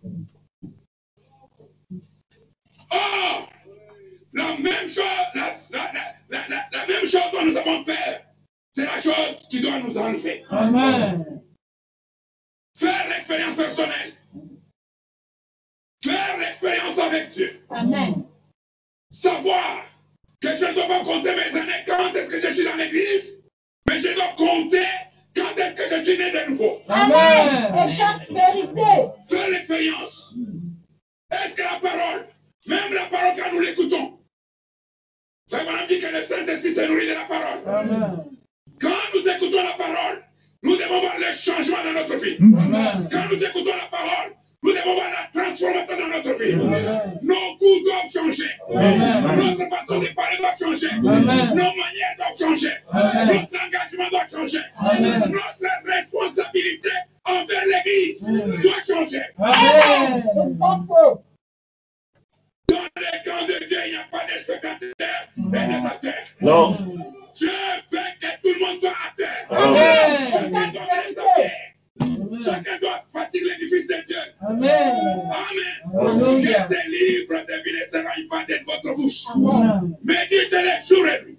Oh, 2.92 3.46
la 4.34 4.56
même 4.58 4.88
chose, 4.90 5.04
la, 5.34 5.54
la, 5.70 6.46
la 6.70 6.86
même 6.86 7.06
chose 7.06 7.30
dont 7.32 7.46
nous 7.46 7.56
avons 7.56 7.82
peur, 7.84 8.20
c'est 8.74 8.84
la 8.84 9.00
chose 9.00 9.48
qui 9.48 9.62
doit 9.62 9.80
nous 9.80 9.96
enlever. 9.96 10.44
Amen. 10.50 11.42
Faire 12.82 13.08
l'expérience 13.10 13.54
personnelle. 13.54 14.12
Faire 16.02 16.36
l'expérience 16.40 16.98
avec 16.98 17.28
Dieu. 17.28 17.60
Amen. 17.70 18.24
Savoir 19.08 19.84
que 20.40 20.48
je 20.56 20.64
ne 20.64 20.74
dois 20.74 20.88
pas 20.88 21.04
compter 21.04 21.30
mes 21.36 21.60
années 21.60 21.84
quand 21.86 22.12
est-ce 22.12 22.28
que 22.28 22.40
je 22.40 22.52
suis 22.52 22.64
dans 22.64 22.74
l'église, 22.74 23.40
mais 23.88 24.00
je 24.00 24.12
dois 24.16 24.34
compter 24.36 24.84
quand 25.36 25.56
est-ce 25.56 25.76
que 25.76 25.96
je 25.96 26.02
suis 26.02 26.18
né 26.18 26.32
de 26.32 26.50
nouveau. 26.50 26.82
Amen. 26.88 27.72
Exacte 27.88 28.32
vérité. 28.32 29.12
Faire 29.28 29.48
l'expérience. 29.50 30.34
Est-ce 31.30 31.54
que 31.54 31.62
la 31.62 31.78
parole, 31.78 32.26
même 32.66 32.94
la 32.94 33.06
parole 33.06 33.40
quand 33.40 33.52
nous 33.52 33.60
l'écoutons, 33.60 34.18
Frère 35.48 35.66
Madame 35.66 35.86
dit 35.86 36.00
que 36.00 36.06
le 36.06 36.24
Saint-Esprit 36.24 36.74
se 36.74 36.80
nourrit 36.80 37.06
de 37.06 37.12
la 37.12 37.26
parole. 37.26 37.60
Amen. 37.64 38.24
Quand 38.80 38.88
nous 39.14 39.28
écoutons 39.28 39.62
la 39.62 39.74
parole, 39.74 40.24
nous 40.62 40.76
devons 40.76 41.00
voir 41.00 41.18
le 41.18 41.32
changement 41.32 41.82
dans 41.84 41.92
notre 41.92 42.16
vie. 42.22 42.36
Amen. 42.38 43.08
Quand 43.10 43.24
nous 43.30 43.44
écoutons 43.44 43.72
la 43.76 43.88
parole, 43.90 44.32
nous 44.62 44.72
devons 44.72 44.94
voir 44.94 45.10
la 45.10 45.40
transformation 45.40 45.96
dans 45.98 46.08
notre 46.08 46.38
vie. 46.38 46.52
Amen. 46.54 47.18
Nos 47.22 47.56
goûts 47.58 47.84
doivent 47.84 48.12
changer. 48.12 48.50
Amen. 48.70 49.36
Notre 49.36 49.68
façon 49.68 49.98
de 49.98 50.14
parler 50.14 50.36
doit 50.38 50.54
changer. 50.58 50.90
Amen. 50.90 51.48
Nos 51.48 51.54
manières 51.56 52.16
doivent 52.16 52.38
changer. 52.38 52.72
Amen. 52.92 53.26
Notre 53.26 53.66
engagement 53.66 54.08
doit 54.10 54.28
changer. 54.30 54.62
Amen. 54.78 55.18
Notre 55.18 55.86
responsabilité 55.86 56.90
envers 57.24 57.64
l'Église 57.66 58.22
doit 58.62 58.82
changer. 58.86 59.22
Amen. 59.38 60.24
Dans 62.68 62.78
les 62.96 63.18
camps 63.24 63.46
de 63.46 63.66
Dieu, 63.66 63.78
il 63.86 63.90
n'y 63.90 63.96
a 63.96 64.06
pas 64.10 64.24
de 64.26 64.38
spectateurs 64.38 64.78
et 64.82 64.86
de 64.86 64.94
terre. 64.94 65.28
Non. 66.40 66.72
Dieu 67.34 67.50
tout 68.42 68.52
le 68.52 68.66
monde 68.66 68.80
soit 68.80 68.90
à 68.90 69.14
terre. 69.16 69.46
Chacun 70.30 70.72
doit 70.72 70.82
aller 70.82 71.16
à 71.16 71.36
terre. 71.36 71.72
Chacun 72.44 72.78
doit 72.80 73.04
bâtir 73.14 73.42
l'édifice 73.46 73.86
de 73.86 73.94
Dieu. 74.06 74.16
Amen. 74.40 75.30
Amen. 75.30 76.42
Que 76.42 76.74
ces 76.74 76.88
livres 76.88 77.46
de 77.46 77.62
vie 77.64 77.74
ne 77.78 77.90
s'éloignent 77.90 78.28
pas 78.28 78.44
de 78.44 78.54
votre 78.66 78.96
bouche. 78.96 79.26
Méditez-les 80.02 80.80
jour 80.88 81.06
et 81.06 81.24
nuit. 81.24 81.38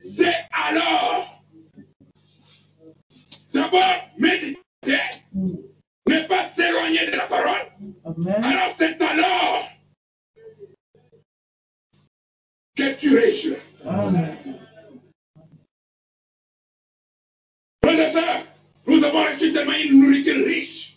C'est 0.00 0.46
alors. 0.52 1.42
D'abord, 3.52 4.08
méditer, 4.16 5.00
ne 5.34 6.28
pas 6.28 6.48
s'éloigner 6.54 7.06
de 7.10 7.16
la 7.16 7.26
parole. 7.26 7.66
Alors 8.42 8.74
c'est 8.78 9.02
alors 9.02 9.68
que 12.76 12.94
tu 12.94 13.18
réjouis. 13.18 13.56
Amen. 13.84 14.36
Frères 18.00 18.08
et 18.08 18.12
sœurs, 18.14 18.46
nous 18.86 19.04
avons 19.04 19.24
reçu 19.24 19.52
tellement 19.52 19.74
une 19.74 20.00
nourriture 20.00 20.46
riche 20.46 20.96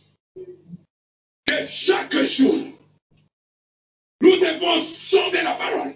que 1.45 1.67
chaque 1.67 2.15
jour, 2.23 2.55
nous 4.21 4.37
devons 4.37 4.81
sonder 4.85 5.41
la 5.41 5.51
parole. 5.55 5.93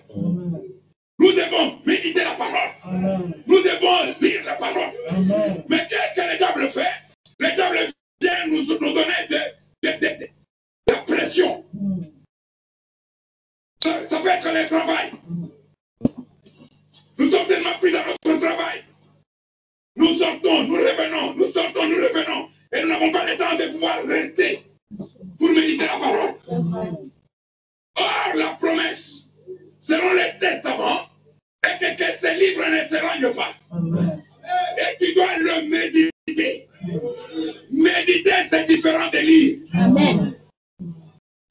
Nous 1.19 1.31
devons 1.31 1.79
méditer 1.85 2.25
la 2.25 2.35
parole. 2.35 2.69
Amen. 2.83 3.33
Nous 3.47 3.63
devons 3.63 4.13
lire 4.19 4.43
la 4.43 4.55
parole. 4.55 4.91
Amen. 5.09 5.63
Mais 5.69 5.87
qu'est-ce 5.89 6.13
que 6.15 6.29
le 6.29 6.37
diable 6.37 6.69
fait? 6.69 6.91
Le 7.39 7.55
diable 7.55 7.77
vient 8.19 8.47
nous, 8.47 8.63
nous 8.65 8.77
donner 8.93 9.27
de, 9.29 9.37
de- 9.83 9.93
de- 9.99 10.19
de- 10.19 10.25
de 10.25 10.93
la 10.93 10.97
pression. 11.03 11.63
Ça, 13.81 14.07
ça 14.09 14.19
peut 14.19 14.27
être 14.27 14.51
le 14.53 14.67
travail. 14.67 15.11
Nous 17.17 17.31
sommes 17.31 17.47
tellement 17.47 17.77
pris 17.79 17.93
dans 17.93 18.05
notre 18.05 18.39
travail. 18.45 18.83
Nous 20.07 20.19
sortons, 20.19 20.63
nous 20.63 20.75
revenons, 20.75 21.33
nous 21.35 21.51
sortons, 21.51 21.85
nous 21.85 21.95
revenons. 21.95 22.47
Et 22.71 22.81
nous 22.81 22.87
n'avons 22.87 23.11
pas 23.11 23.25
le 23.25 23.37
temps 23.37 23.55
de 23.57 23.71
pouvoir 23.73 24.03
rester 24.05 24.59
pour 25.37 25.49
méditer 25.49 25.85
la 25.85 25.97
parole. 25.99 26.33
Or, 27.97 28.35
la 28.35 28.57
promesse, 28.59 29.31
selon 29.81 30.13
le 30.13 30.39
testament, 30.39 31.01
est 31.65 31.77
que, 31.77 31.97
que 31.97 32.19
ce 32.21 32.39
livre 32.39 32.63
ne 32.69 32.87
s'éloigne 32.87 33.33
pas. 33.35 33.53
Et 34.77 35.05
tu 35.05 35.13
dois 35.13 35.37
le 35.39 35.67
méditer. 35.67 36.69
Méditer, 37.69 38.47
c'est 38.49 38.65
différent 38.65 39.09
de 39.11 39.17
lire. 39.19 39.59
Amen. 39.73 40.35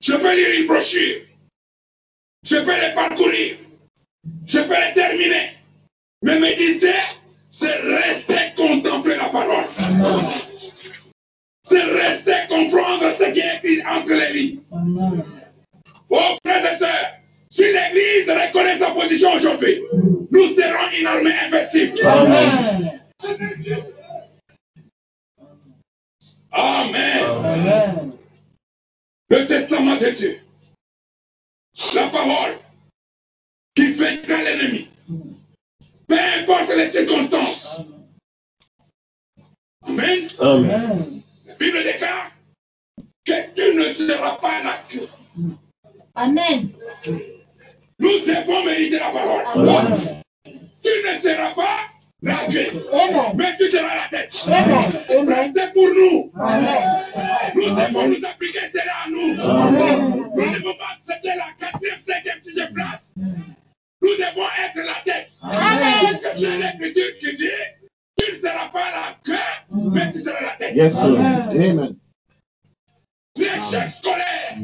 Je 0.01 0.12
peux 0.14 0.35
lire 0.35 0.61
une 0.61 0.66
brochure. 0.66 1.21
Je 2.42 2.57
peux 2.57 2.81
les 2.81 2.95
parcourir. 2.95 3.59
Je 4.47 4.61
peux 4.61 4.75
les 4.75 4.95
terminer. 4.95 5.51
Mais 6.23 6.40
méditer, 6.40 6.95
c'est 7.51 7.81
rester 7.81 8.26
C'est 11.65 11.83
rester 11.83 12.33
comprendre 12.49 13.13
ce 13.19 13.31
qui 13.33 13.41
est 13.41 13.57
écrit 13.57 13.87
entre 13.87 14.13
les 14.13 14.33
lignes. 14.33 14.61
Oh 16.09 16.37
frères 16.45 16.75
et 16.75 16.79
sœurs, 16.79 17.13
si 17.51 17.63
l'Église 17.63 18.31
reconnaît 18.31 18.79
sa 18.79 18.91
position 18.91 19.33
aujourd'hui, 19.35 19.83
nous 20.31 20.55
serons 20.55 20.91
une 20.99 21.07
armée 21.07 21.35
invincible. 21.47 21.95
Amen. 22.07 23.01
Amen. 26.53 27.25
Amen. 27.45 28.13
Le 29.31 29.47
testament 29.47 29.97
de 29.97 30.11
Dieu. 30.11 30.41
La 31.95 32.07
parole 32.09 32.59
qui 33.75 33.93
vaincra 33.93 34.43
l'ennemi. 34.43 34.89
Peu 36.07 36.17
importe 36.39 36.75
les 36.77 36.91
circonstances. 36.91 37.87
Amen. 40.41 41.23
La 41.47 41.55
Bible 41.59 41.83
déclare 41.85 42.31
que 43.25 43.33
tu 43.55 43.75
ne 43.75 43.95
seras 43.95 44.37
pas 44.37 44.63
la 44.63 44.79
queue. 44.89 45.09
Amen. 46.15 46.71
Nous 47.99 48.21
devons 48.27 48.65
mériter 48.65 48.99
la 48.99 49.11
parole. 49.11 49.43
Amen. 49.55 50.23
Tu 50.45 50.91
ne 51.05 51.21
seras 51.21 51.55
pas 51.55 51.79
la 52.23 52.47
queue. 52.51 52.87
Amen. 52.93 53.33
Mais 53.37 53.57
tu 53.59 53.71
seras 53.71 53.95
la 53.97 54.09
tête. 54.11 54.33
C'est 54.33 55.73
pour 55.73 55.89
nous. 55.89 56.33
Amen. 56.41 57.03
Nous 57.55 57.71
devons 57.71 58.09
nous 58.09 58.27
appliquer 58.27 58.69
cela 58.73 58.93
à 59.05 59.11
nous. 59.11 59.41
Amen. 59.41 60.31
Nous 60.37 60.47
ne 60.47 60.59
devons 60.59 60.75
pas 60.75 60.97
accepter 60.99 61.33
la 61.37 61.49
quatrième, 61.59 62.01
cinquième, 62.07 62.43
sixième 62.43 62.73
place. 62.73 63.13
Nous 63.17 64.15
devons 64.19 64.47
être 64.65 64.87
la 64.87 65.03
tête. 65.05 65.33
Amen. 65.43 66.19
Parce 66.23 66.35
que 66.35 66.41
j'ai 66.41 66.59
l'écriture 66.59 67.19
qui 67.19 67.37
dit, 67.37 67.47
tu 68.19 68.33
ne 68.33 68.39
seras 68.41 68.69
pas 68.69 68.91
la 68.93 69.17
queue, 69.25 69.33
mais 69.93 70.12
tu 70.12 70.19
seras 70.21 70.43
la 70.43 70.57
tête. 70.57 70.75
Yes, 70.77 70.95
sir. 70.95 71.05
Amen. 71.05 71.49
Amen. 71.51 71.97
L'échec 73.39 73.89
scolaire, 73.89 74.59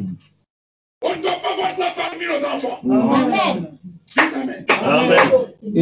on 1.03 1.17
ne 1.17 1.23
doit 1.23 1.41
pas 1.43 1.57
voir 1.57 1.77
ça 1.77 1.93
parmi 1.97 2.25
nos 2.25 2.45
enfants. 2.47 2.81
Amen. 2.85 3.79
Dites 4.07 4.35
Amen. 4.35 4.65
Amen. 4.69 5.19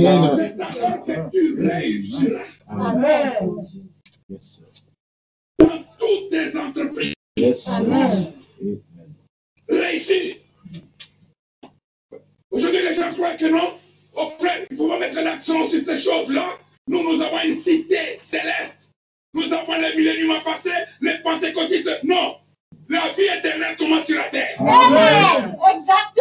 Amen. 0.06 0.60
Alors 0.60 1.04
que 1.04 1.30
tu 1.30 1.60
réussiras 1.62 2.42
Amen. 2.68 3.32
Yes, 4.28 4.42
sir. 4.42 4.66
dans 5.58 5.82
toutes 5.98 6.30
tes 6.30 6.58
entreprises. 6.58 7.14
Yes, 7.36 7.64
sir. 7.64 7.74
Amen. 7.74 8.32
Amen. 8.60 8.80
Réussir. 9.68 10.36
Aujourd'hui, 12.50 12.82
les 12.82 12.94
gens 12.94 13.12
croient 13.12 13.36
que 13.36 13.46
non. 13.46 13.78
Oh 14.14 14.26
frère, 14.38 14.66
il 14.70 14.76
faut 14.76 14.98
mettre 14.98 15.20
l'accent 15.22 15.68
sur 15.68 15.84
ces 15.84 15.96
choses-là. 15.96 16.58
Nous, 16.88 17.02
nous 17.04 17.22
avons 17.22 17.40
une 17.44 17.58
cité 17.58 18.18
céleste. 18.24 18.89
Nous 19.32 19.52
avons 19.52 19.78
les 19.80 19.94
milléniums 19.96 20.42
passés, 20.42 20.70
les 21.00 21.18
pentecôtistes. 21.18 22.00
Non. 22.04 22.36
La 22.88 23.08
vie 23.12 23.22
éternelle 23.38 23.76
commence 23.76 24.06
sur 24.06 24.18
la 24.18 24.28
terre. 24.30 24.60
Amen. 24.60 25.56
Exact. 25.74 26.20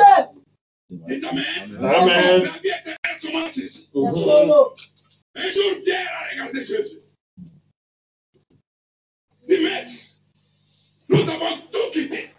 Dites 0.90 1.26
Amen. 1.26 1.78
Amen. 1.84 2.44
La 2.44 2.60
vie 2.60 2.70
éternelle 2.70 3.20
commence 3.22 3.58
ici. 3.58 3.90
Un 3.96 5.52
jour, 5.52 5.84
Pierre 5.84 6.10
a 6.14 6.32
regardé 6.34 6.64
Jésus. 6.64 7.00
Dit, 9.48 9.64
maître, 9.64 9.92
nous 11.10 11.22
avons 11.22 11.58
tout 11.72 11.92
quitté. 11.92 12.30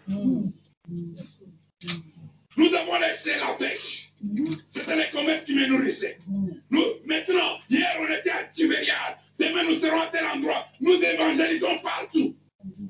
Nous 2.57 2.73
avons 2.75 2.99
laissé 2.99 3.31
la 3.39 3.53
pêche. 3.55 4.13
C'était 4.69 4.95
les 4.95 5.09
commerces 5.09 5.43
qui 5.45 5.55
me 5.55 5.65
nourrissaient. 5.67 6.19
Nous, 6.69 6.85
maintenant, 7.05 7.57
hier 7.69 7.97
on 7.99 8.05
était 8.13 8.29
à 8.29 8.43
Tibériade. 8.45 9.17
Demain 9.41 9.63
nous 9.63 9.79
serons 9.79 9.99
à 9.99 10.07
tel 10.07 10.23
endroit. 10.27 10.67
Nous 10.79 10.93
évangélisons 10.93 11.79
partout. 11.79 12.37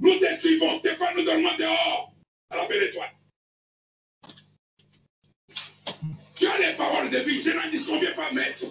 Nous 0.01 0.19
te 0.19 0.35
suivons. 0.37 0.81
Fois 0.97 1.13
nous 1.15 1.23
dormons 1.23 1.55
dehors 1.57 2.13
à 2.49 2.57
la 2.57 2.67
belle 2.67 2.83
étoile. 2.83 3.15
Tu 6.35 6.45
as 6.47 6.57
les 6.59 6.75
paroles 6.75 7.09
de 7.09 7.19
vie. 7.19 7.41
Je 7.41 7.51
n'en 7.51 7.69
disconviens 7.69 8.13
pas, 8.15 8.33
maître. 8.33 8.65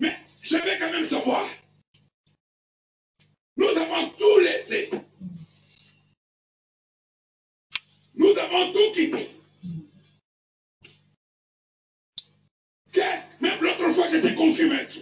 Mais 0.00 0.16
je 0.42 0.56
vais 0.56 0.78
quand 0.78 0.90
même 0.90 1.04
savoir. 1.04 1.48
Nous 3.56 3.68
avons 3.68 4.08
tout 4.08 4.38
laissé. 4.40 4.90
Nous 8.16 8.36
avons 8.36 8.72
tout 8.72 8.92
quitté. 8.94 9.30
Même 13.40 13.60
l'autre 13.60 13.88
fois, 13.90 14.08
j'étais 14.10 14.34
confus, 14.34 14.68
maître. 14.68 14.98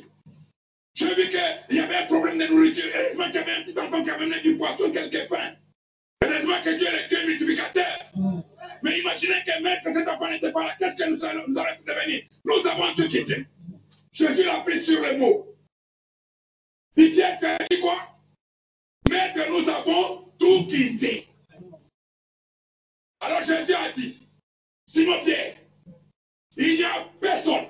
J'ai 1.03 1.15
vu 1.15 1.29
qu'il 1.29 1.77
y 1.77 1.81
avait 1.81 1.97
un 1.97 2.07
problème 2.07 2.39
de 2.39 2.47
nourriture. 2.47 2.85
Heureusement 2.95 3.27
qu'il 3.27 3.35
y 3.35 3.39
avait 3.39 3.53
un 3.53 3.63
petit 3.63 3.79
enfant 3.79 4.05
qui 4.05 4.11
amenait 4.11 4.41
du 4.41 4.57
poisson 4.57 4.93
quelque 4.93 5.29
part. 5.29 5.53
Heureusement 6.23 6.61
que 6.63 6.71
Dieu 6.71 6.87
est 6.87 7.09
Dieu 7.09 7.27
multiplicateur. 7.27 7.99
Mais 8.83 9.01
imaginez 9.01 9.43
que 9.45 9.63
maître, 9.63 9.83
cet 9.93 10.09
enfant 10.09 10.31
n'était 10.31 10.53
pas 10.53 10.65
là. 10.65 10.77
Qu'est-ce 10.79 10.97
que 11.03 11.11
nous 11.11 11.25
allons, 11.25 11.45
nous 11.49 11.55
devenir? 11.55 12.23
Nous 12.45 12.67
avons 12.69 12.95
tout 12.95 13.09
quitté. 13.09 13.47
Jésus 14.13 14.45
l'a 14.45 14.61
pris 14.61 14.79
sur 14.79 15.03
les 15.03 15.17
mots. 15.17 15.57
Il 16.97 17.13
dit, 17.13 17.23
dit 17.71 17.81
quoi? 17.81 17.97
Maître, 19.11 19.41
nous 19.51 19.69
avons 19.69 20.33
tout 20.39 20.67
quitté. 20.69 21.27
Alors 23.21 23.43
Jésus 23.43 23.75
a 23.75 23.91
dit, 23.93 24.29
Simon 24.87 25.21
Pierre, 25.25 25.57
il 26.57 26.77
n'y 26.77 26.85
a 26.85 27.09
personne 27.21 27.67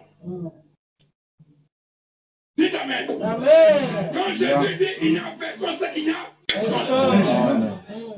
Amen. 2.83 3.23
Amen. 3.23 4.11
Quand 4.13 4.35
Jésus 4.35 4.77
dit, 4.79 4.85
il 5.03 5.11
n'y 5.13 5.19
a 5.19 5.35
personne, 5.39 5.77
c'est 5.79 5.93
qu'il 5.93 6.05
n'y 6.05 6.11
a 6.11 6.15
personne. 6.49 7.23
Amen. 7.23 7.73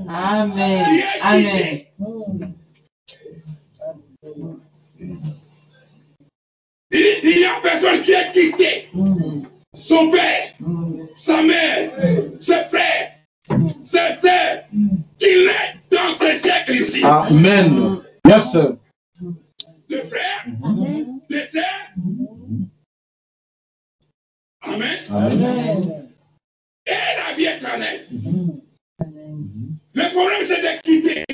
Amen. 0.08 0.84
Qui 0.86 0.98
est 1.00 1.20
Amen. 1.22 1.56
quitté. 1.58 1.88
Il 6.92 7.36
n'y 7.36 7.44
a 7.44 7.60
personne 7.62 8.00
qui 8.00 8.12
est 8.12 8.32
quitté. 8.32 8.88
Son 9.74 10.08
père, 10.10 10.54
sa 11.14 11.42
mère, 11.42 11.90
ses 12.38 12.64
frères, 12.64 13.10
ses 13.82 14.14
sœurs, 14.20 14.64
qu'il 15.18 15.48
est 15.48 15.74
dans 15.90 16.16
ce 16.18 16.36
siècle 16.36 16.72
ici. 16.72 17.04
Amen. 17.04 18.00
Yes, 18.26 18.52
sir. 18.52 18.76
Frères, 19.90 20.46
des 21.28 21.44
sœurs. 21.52 21.64
Amen. 24.74 24.98
Amen. 25.10 26.08
Et 26.86 26.90
la 26.90 27.34
vie 27.36 27.46
éternelle. 27.46 28.06
Le 29.94 30.10
problème, 30.10 30.42
c'est 30.46 30.60
de 30.60 30.80
quitter. 30.82 31.24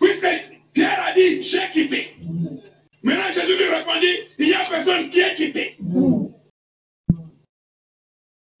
Puisque 0.00 0.28
Pierre 0.72 1.04
a 1.06 1.12
dit, 1.12 1.42
j'ai 1.42 1.68
quitté. 1.70 2.16
Maintenant, 3.02 3.32
Jésus 3.34 3.56
lui 3.56 3.74
répondit, 3.74 4.16
il 4.38 4.46
n'y 4.48 4.54
a 4.54 4.64
personne 4.68 5.08
qui 5.08 5.20
est 5.20 5.34
quitté. 5.34 5.76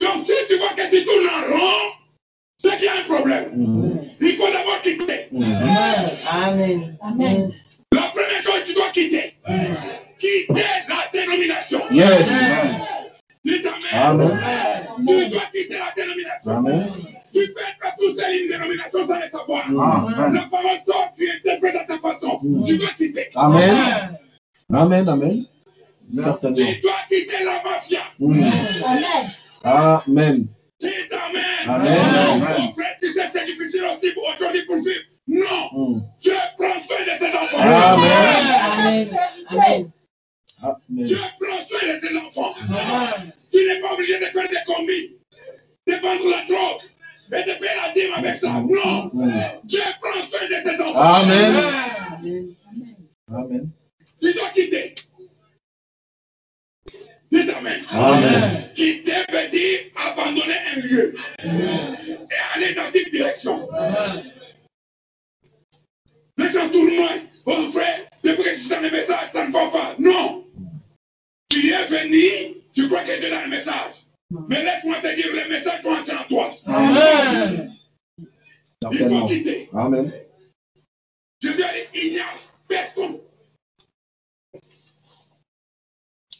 Donc, 0.00 0.26
si 0.26 0.32
tu 0.48 0.56
vois 0.56 0.72
que 0.74 0.90
tu 0.90 1.04
tournes 1.04 1.28
en 1.28 1.42
rond, 1.52 1.92
c'est 2.56 2.76
qu'il 2.76 2.86
y 2.86 2.88
a 2.88 3.00
un 3.00 3.04
problème. 3.04 4.00
Il 4.20 4.32
faut 4.36 4.50
d'abord 4.50 4.80
quitter. 4.80 5.28
Amen. 6.26 6.96
Amen. 7.02 7.52
La 7.92 8.02
première 8.14 8.42
chose, 8.42 8.64
tu 8.66 8.72
dois 8.74 8.90
quitter. 8.90 9.34
Quitter. 10.18 10.79
Yes. 11.92 12.28
Amen. 12.28 12.80
Amen. 13.92 14.38
Tu 15.06 15.28
dois 15.30 15.42
quitter 15.52 15.78
la 15.78 15.92
dénomination. 15.96 16.50
Amen. 16.56 16.86
Tu 17.32 17.40
peux 17.52 17.60
être 17.60 17.96
tout 17.98 18.16
seul 18.16 18.34
une 18.36 18.48
dénomination 18.48 19.06
sans 19.06 19.18
le 19.18 19.28
savoir. 19.28 19.66
Amen. 19.66 20.34
La 20.34 20.42
parole 20.42 20.78
sort, 20.86 21.12
tu 21.16 21.28
interprètes 21.28 21.76
à 21.76 21.84
ta 21.84 21.98
façon. 21.98 22.38
Tu 22.66 22.76
dois 22.78 22.88
quitter. 22.90 23.28
Amen. 23.34 24.16
Amen. 24.72 25.08
Amen. 25.08 25.46
Certainement. 26.16 26.56
Tu 26.56 26.80
dois 26.80 26.92
quitter 27.08 27.44
la 27.44 27.62
mafia. 27.64 28.00
Mm. 28.20 28.42
Amen. 28.84 29.28
Amen. 29.64 30.48
Dites 30.80 31.12
Amen. 31.12 31.42
Amen. 31.68 32.40
Mon 32.58 32.72
frère, 32.72 32.96
tu 33.02 33.12
sais, 33.12 33.28
c'est 33.32 33.44
difficile 33.46 33.84
aussi 33.96 34.12
pour 34.12 34.24
aujourd'hui 34.34 34.64
pour 34.66 34.76
vivre. 34.76 35.04
Non. 35.26 35.94
Mm. 35.96 36.00
Dieu 36.20 36.32
prend 36.56 36.80
soin 36.86 36.98
de 37.04 37.18
ses 37.18 37.36
enfants. 37.36 37.58
Amen. 37.60 38.46
Amen. 38.78 39.10
Amen. 39.50 39.92
Amen. 40.62 41.04
Dieu 41.04 41.16
prend 41.40 41.56
soin 41.68 41.94
de 41.94 42.00
ses 42.06 42.16
enfants. 42.18 42.54
Tu 43.52 43.58
n'es 43.66 43.80
pas 43.80 43.92
obligé 43.94 44.18
de 44.18 44.24
faire 44.26 44.48
des 44.48 44.56
combis, 44.66 45.16
de 45.86 45.94
vendre 45.94 46.30
la 46.30 46.44
drogue 46.44 46.82
et 47.32 47.42
de 47.50 47.58
payer 47.58 47.76
la 47.86 47.92
dîme 47.92 48.12
avec 48.14 48.36
ça. 48.36 48.48
Non. 48.68 49.10
Dieu 49.64 49.80
prend 50.00 50.28
soin 50.28 50.48
de 50.48 50.68
ses 50.68 50.80
enfants. 50.82 51.00
Amen. 51.00 51.56
Amen. 51.56 52.54
Amen. 53.32 53.70
Tu 54.20 54.34
dois 54.34 54.50
quitter. 54.50 54.94
Dites 57.30 57.50
Amen. 57.56 57.80
Amen. 57.90 58.70
Quitter 58.74 59.22
veut 59.32 59.48
dire 59.50 59.78
abandonner 59.96 60.54
un 60.76 60.80
lieu 60.80 61.14
et 61.44 62.56
aller 62.56 62.74
dans 62.74 62.90
une 62.92 63.10
direction. 63.10 63.68
Les 66.36 66.50
gens 66.50 66.68
tournoient. 66.70 67.08
Oh 67.46 67.66
frère, 67.72 68.00
depuis 68.22 68.42
que 68.42 68.50
je 68.50 68.60
suis 68.60 68.68
dans 68.68 68.80
le 68.80 68.90
message, 68.90 69.30
ça 69.32 69.46
ne 69.46 69.52
va 69.52 69.66
pas. 69.70 69.94
Non. 69.98 70.44
Tu 71.50 71.72
es 71.72 71.86
venu, 71.86 72.62
tu 72.72 72.86
crois 72.88 73.02
que 73.02 73.18
tu 73.18 73.24
es 73.26 73.30
dans 73.30 73.42
le 73.42 73.50
message. 73.50 74.06
Mais 74.48 74.62
laisse-moi 74.62 75.00
te 75.00 75.14
dire, 75.14 75.26
le 75.34 75.48
message 75.50 75.82
doit 75.82 75.98
entrer 75.98 76.16
en 76.16 76.24
toi. 76.24 76.54
Amen. 76.66 77.76
Il 78.92 79.08
faut 79.08 79.26
quitter. 79.26 79.68
Amen. 79.74 80.12
Jésus 81.42 81.62
a 81.62 81.72
dit, 81.72 81.80
il 81.94 82.12
n'y 82.12 82.20
a 82.20 82.24
personne. 82.68 83.18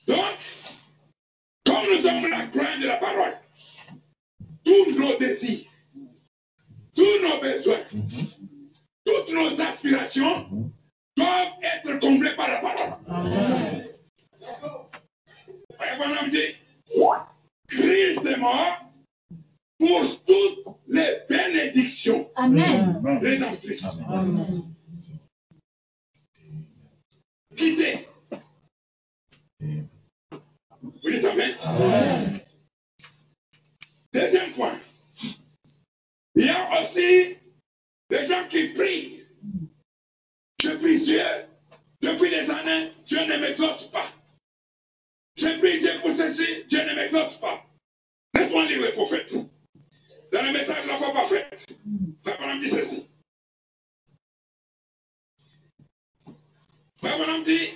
Donc, 0.06 0.38
comme 1.66 1.84
nous 1.90 2.02
sommes 2.02 2.30
la 2.30 2.46
graine 2.46 2.80
de 2.80 2.86
la 2.86 2.96
parole, 2.96 3.36
tous 4.64 4.96
nos 4.96 5.16
désirs, 5.18 5.68
tous 6.94 7.20
nos 7.22 7.40
besoins, 7.40 7.80
toutes 9.04 9.32
nos 9.32 9.60
aspirations 9.60 10.70
doivent 11.16 11.56
être 11.62 11.98
comblés 11.98 12.36
par 12.36 12.48
la 12.48 12.60
parole. 12.60 12.94
Frère 13.06 13.79
Dit, 16.30 16.54
Christ 17.68 18.26
est 18.26 18.36
mort 18.36 18.80
pour 19.78 20.24
toutes 20.24 20.76
les 20.88 21.20
bénédictions 21.28 22.30
Amen. 22.36 23.00
rédemptrices. 23.22 24.00
Amen. 24.08 24.64
Quittez. 27.56 28.08
Vous 29.60 31.10
dites 31.10 31.24
Amen. 31.24 32.40
Deuxième 34.12 34.52
point. 34.52 34.78
Il 36.34 36.46
y 36.46 36.48
a 36.50 36.82
aussi 36.82 37.36
des 38.10 38.24
gens 38.24 38.46
qui 38.48 38.68
prient. 38.68 39.26
Je 40.62 40.70
prie 40.70 40.98
Dieu. 40.98 41.20
Depuis 42.02 42.30
des 42.30 42.50
années, 42.50 42.92
Dieu 43.06 43.20
ne 43.26 43.36
m'exauce 43.40 43.86
pas. 43.88 44.06
Je 45.40 45.58
prie 45.58 45.80
Dieu 45.80 45.92
pour 46.02 46.10
ceci, 46.10 46.64
Dieu 46.68 46.84
ne 46.84 46.94
m'exauce 46.94 47.38
pas. 47.38 47.64
Laisse-moi 48.34 48.66
lire 48.66 48.82
le 48.82 48.92
prophète. 48.92 49.34
Dans 50.32 50.42
le 50.42 50.52
message 50.52 50.84
de 50.84 50.88
la 50.88 50.96
foi 50.98 51.12
parfaite, 51.14 51.66
Frère 52.22 52.58
dit 52.58 52.68
ceci. 52.68 53.08
Frère 56.98 57.42
dit, 57.42 57.70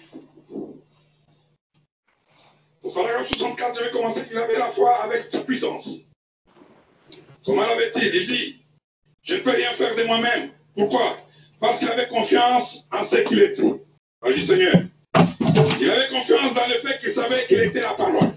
au 2.83 2.91
paragraphe 2.93 3.29
64, 3.29 3.79
je 3.79 3.85
vais 3.85 3.91
commencer, 3.93 4.27
il 4.31 4.37
avait 4.37 4.59
la 4.59 4.71
foi 4.71 5.03
avec 5.05 5.33
sa 5.33 5.41
puissance. 5.41 6.11
Comment 7.47 7.63
l'avait-il? 7.63 8.15
Il 8.15 8.27
dit, 8.27 8.63
je 9.23 9.37
ne 9.37 9.41
peux 9.41 9.53
rien 9.53 9.71
faire 9.71 9.97
de 9.97 10.03
moi-même. 10.03 10.51
Pourquoi? 10.75 11.17
Parce 11.61 11.79
qu'il 11.79 11.89
avait 11.89 12.09
confiance 12.09 12.87
en 12.93 13.03
ce 13.03 13.17
qu'il 13.17 13.41
était. 13.41 13.63
Alors, 14.21 14.37
dit, 14.37 14.45
Seigneur, 14.45 14.83
il 15.81 15.91
avait 15.91 16.09
confiance 16.09 16.44
qu'il 17.47 17.61
était 17.61 17.81
la 17.81 17.95
parole. 17.95 18.31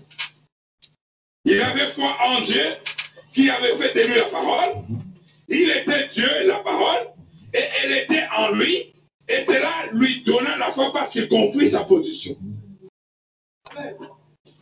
Il 1.46 1.62
avait 1.62 1.88
foi 1.88 2.16
en 2.22 2.42
Dieu 2.42 2.76
qui 3.34 3.50
avait 3.50 3.76
fait 3.76 3.94
de 3.94 4.08
lui 4.08 4.16
la 4.16 4.26
parole. 4.26 4.84
Il 5.48 5.70
était 5.70 6.08
Dieu, 6.10 6.30
la 6.46 6.60
parole, 6.60 7.08
et 7.54 7.64
elle 7.84 7.92
était 7.94 8.28
en 8.36 8.52
lui, 8.52 8.94
et 9.30 9.46
cela 9.46 9.72
lui 9.94 10.24
donna 10.24 10.58
la 10.58 10.72
foi 10.72 10.92
parce 10.92 11.12
qu'il 11.12 11.28
comprit 11.30 11.70
sa 11.70 11.86
position. 11.86 12.36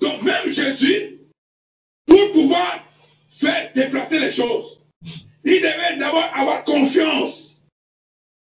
Donc 0.02 0.22
même 0.22 0.48
Jésus, 0.48 1.20
pour 2.06 2.32
pouvoir 2.34 2.84
faire 3.30 3.72
déplacer 3.74 4.20
les 4.20 4.32
choses, 4.32 4.82
il 5.44 5.62
devait 5.62 5.98
d'abord 5.98 6.30
avoir 6.34 6.64
confiance 6.64 7.64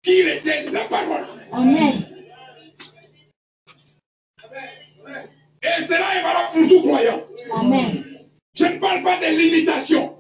qu'il 0.04 0.28
était 0.28 0.69
la 0.72 0.86
parole. 0.86 1.26
Pour 6.54 6.68
tout 6.70 6.82
croyant. 6.82 7.24
Amen. 7.56 8.04
Je 8.56 8.66
ne 8.66 8.78
parle 8.80 9.02
pas 9.04 9.18
de 9.18 9.36
limitation. 9.36 10.16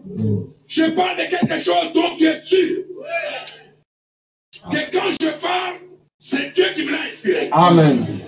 Je 0.67 0.85
parle 0.91 1.17
de 1.17 1.23
quelque 1.23 1.59
chose 1.59 1.93
dont 1.93 2.15
tu 2.17 2.25
es 2.25 2.41
sûr. 2.41 2.83
Que 4.71 4.91
quand 4.91 5.11
je 5.21 5.29
parle, 5.39 5.75
c'est 6.19 6.53
Dieu 6.53 6.65
qui 6.73 6.85
me 6.85 6.91
l'a 6.91 7.01
inspiré. 7.01 7.49
Amen. 7.51 8.19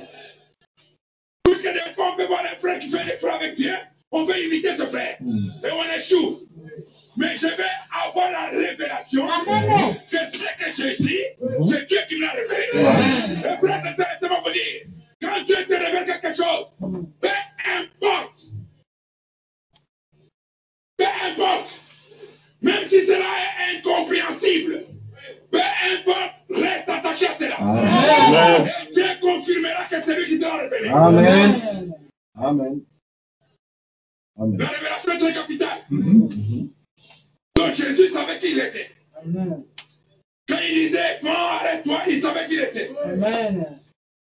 Puisque 1.44 1.74
des 1.74 1.94
fois, 1.96 2.12
on 2.14 2.18
peut 2.18 2.26
voir 2.26 2.42
un 2.42 2.58
frère 2.58 2.80
qui 2.80 2.90
fait 2.90 3.06
des 3.06 3.18
frères 3.18 3.36
avec 3.36 3.56
Dieu, 3.56 3.74
on 4.12 4.26
veut 4.26 4.38
imiter 4.46 4.76
ce 4.78 4.84
frère. 4.84 5.18
Et 5.22 5.72
on 5.72 5.98
échoue. 5.98 6.42
Mais 7.18 7.36
je 7.38 7.48
vais 7.48 7.64
avoir 8.08 8.32
la 8.32 8.48
révélation 8.48 9.28
Amen. 9.30 9.98
que 10.10 10.18
ce 10.18 10.44
que 10.44 10.70
je 10.76 11.02
dis, 11.02 11.18
c'est 11.72 11.88
Dieu 11.88 12.00
qui 12.08 12.18
me 12.18 12.22
l'a 12.22 12.32
révélé. 12.32 12.68
Et 13.40 13.58
frère, 13.58 13.82
c'est 13.84 14.02
ça, 14.02 14.08
laissez-moi 14.14 14.42
vous 14.46 14.52
dire. 14.52 14.82
Quand 15.22 15.44
Dieu 15.46 15.56
te 15.68 15.74
révèle 15.74 16.06
quelque 16.06 16.34
chose, 16.36 16.68
peu 17.66 18.08
importe. 18.08 18.42
Peu 20.98 21.06
importe. 21.06 21.82
Même 22.62 22.88
si 22.88 23.06
cela 23.06 23.26
est 23.26 23.78
incompréhensible. 23.78 24.86
Peu 25.52 25.60
importe, 25.60 26.34
reste 26.50 26.90
attaché 26.90 27.28
à 27.28 27.36
cela. 27.38 27.56
Amen. 27.58 28.68
Et 28.88 28.92
Dieu 28.92 29.04
confirmera 29.22 29.86
que 29.86 29.96
c'est 30.04 30.16
lui 30.16 30.26
qui 30.26 30.40
te 30.40 30.46
l'a 30.46 30.58
révélé. 30.58 30.90
Amen. 30.90 31.94
Amen. 32.36 32.82
Amen. 34.38 34.58
La 34.60 34.68
révélation 34.68 35.12
est 35.14 35.20
très 35.20 35.34
capitale. 35.34 35.86
Mhm. 35.90 36.70
Donc 37.56 37.74
Jésus 37.74 38.10
savait 38.10 38.40
qui 38.40 38.52
il 38.52 38.60
était. 38.60 38.92
Quand 40.48 40.58
il 40.70 40.74
disait, 40.76 41.20
vends, 41.24 41.32
arrête-toi, 41.32 42.00
il 42.10 42.22
savait 42.22 42.46
qu'il 42.48 42.60
était. 42.60 42.92
Amen. 43.06 43.80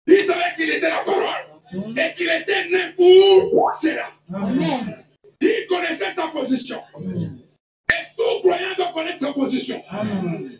Il 0.07 0.23
savait 0.23 0.53
qu'il 0.55 0.69
était 0.69 0.89
la 0.89 1.03
parole 1.03 1.48
et 1.73 2.13
qu'il 2.13 2.29
était 2.29 2.69
né 2.69 2.93
pour 2.95 3.71
cela. 3.81 4.09
Amen. 4.33 4.95
Il 5.41 5.65
connaissait 5.69 6.13
sa 6.15 6.27
position. 6.27 6.81
Et 7.01 7.95
tout 8.17 8.39
croyant 8.41 8.75
doit 8.77 8.91
connaître 8.93 9.25
sa 9.25 9.33
position. 9.33 9.81
Amen. 9.89 10.51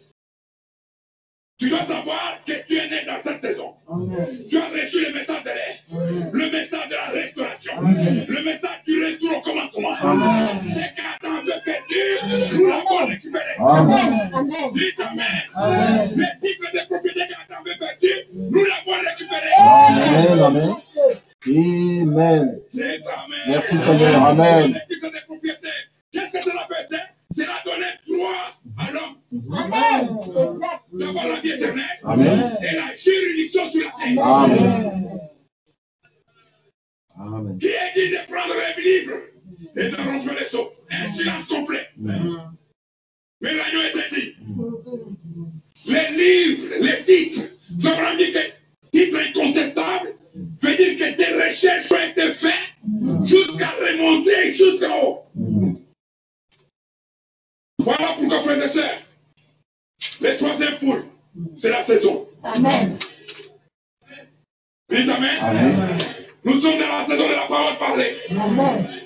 Tu 1.59 1.69
dois 1.69 1.83
savoir 1.83 2.39
que 2.45 2.53
tu 2.67 2.77
es 2.77 2.87
né 2.87 3.03
dans 3.05 3.21
cette 3.21 3.41
saison. 3.41 3.73
Amen. 3.91 4.25
Tu 4.49 4.57
as 4.57 4.69
reçu 4.69 5.05
le 5.05 5.13
message 5.13 5.43
de 5.43 5.49
l'air, 5.49 6.31
le 6.31 6.51
message 6.51 6.87
de 6.87 6.95
la 6.95 7.09
restauration, 7.09 7.73
Amen. 7.79 8.25
le 8.29 8.43
message 8.43 8.81
du 8.85 9.05
retour 9.05 9.37
au 9.37 9.41
commencement. 9.41 9.95
Ce 10.63 10.79
qu'Adam 10.95 11.35
avait 11.35 11.61
perdu, 11.65 12.55
nous 12.55 12.65
l'avons 12.67 13.05
récupéré. 13.07 13.55
Amen. 13.59 14.31
Amen. 14.33 14.71
Dites 14.73 15.01
Amen. 15.01 16.13
Les 16.15 16.47
titres 16.49 16.71
de 16.73 16.79
propriété 16.87 17.21
qu'Adam 17.27 17.61
avait 17.65 17.77
perdu, 17.77 18.13
nous 18.33 18.63
l'avons 18.63 18.97
récupéré. 19.09 19.51
Amen. 19.59 20.75
Amen. 21.49 22.07
Amen. 22.07 22.61
Amen. 22.73 23.39
Merci, 23.47 23.77
Seigneur. 23.77 24.23
Amen. 24.23 24.79
Titres 24.89 25.11
qu'est-ce 26.11 26.33
que 26.33 26.43
cela 26.43 26.67
faisait 26.67 27.01
Cela 27.35 27.61
donnait 27.65 27.99
droit 28.07 28.59
à 28.77 28.91
l'homme 28.91 29.15
Amen. 29.57 30.19
D'avoir 30.93 31.27
la 31.27 31.39
vie 31.39 31.51
éternelle 31.51 31.85
Amen. 32.03 32.57
et 32.61 32.75
la 32.75 32.95
juridiction 32.95 33.69
sur 33.71 33.85
la 33.85 33.91
terre. 33.91 34.25
Amen. 34.25 35.19
Amen. 37.17 37.57
Qui 37.57 37.67
est 37.67 37.93
dit 37.95 38.09
de 38.11 38.31
prendre 38.31 38.53
les 38.77 38.83
livres 38.83 39.17
et 39.75 39.89
de 39.89 39.95
rompre 39.95 40.33
les 40.39 40.45
seaux? 40.45 40.71
Un 40.91 41.11
silence 41.13 41.47
complet. 41.47 41.87
Mais 41.97 43.53
l'agneau 43.53 43.81
était 43.89 44.15
dit. 44.15 44.35
Les 45.87 46.17
livres, 46.17 46.75
les 46.81 47.03
titres, 47.03 47.41
Abraham 47.85 48.17
dit 48.17 48.31
que 48.31 48.39
titre 48.91 49.17
incontestable 49.17 50.15
veut 50.61 50.75
dire 50.75 50.97
que 50.97 51.17
des 51.17 51.45
recherches 51.45 51.91
ont 51.91 52.09
été 52.09 52.31
faites 52.31 52.53
jusqu'à 53.23 53.69
remonter 53.69 54.51
jusqu'en 54.51 55.03
haut. 55.03 55.25
Voilà 57.79 58.13
pourquoi, 58.17 58.41
frères 58.41 58.65
et 58.65 58.69
sœurs, 58.69 59.01
les 60.21 60.37
troisième 60.37 60.77
poules, 60.79 61.05
c'est 61.57 61.71
la 61.71 61.83
saison. 61.83 62.27
Amen. 62.43 62.97
Dites 64.89 65.09
Amen. 65.09 65.37
Amen. 65.41 65.97
Nous 66.43 66.61
sommes 66.61 66.79
dans 66.79 66.87
la 66.87 67.05
saison 67.05 67.27
de 67.27 67.35
la 67.35 67.47
parole 67.47 67.77
parlée. 67.77 68.15
Amen. 68.31 68.99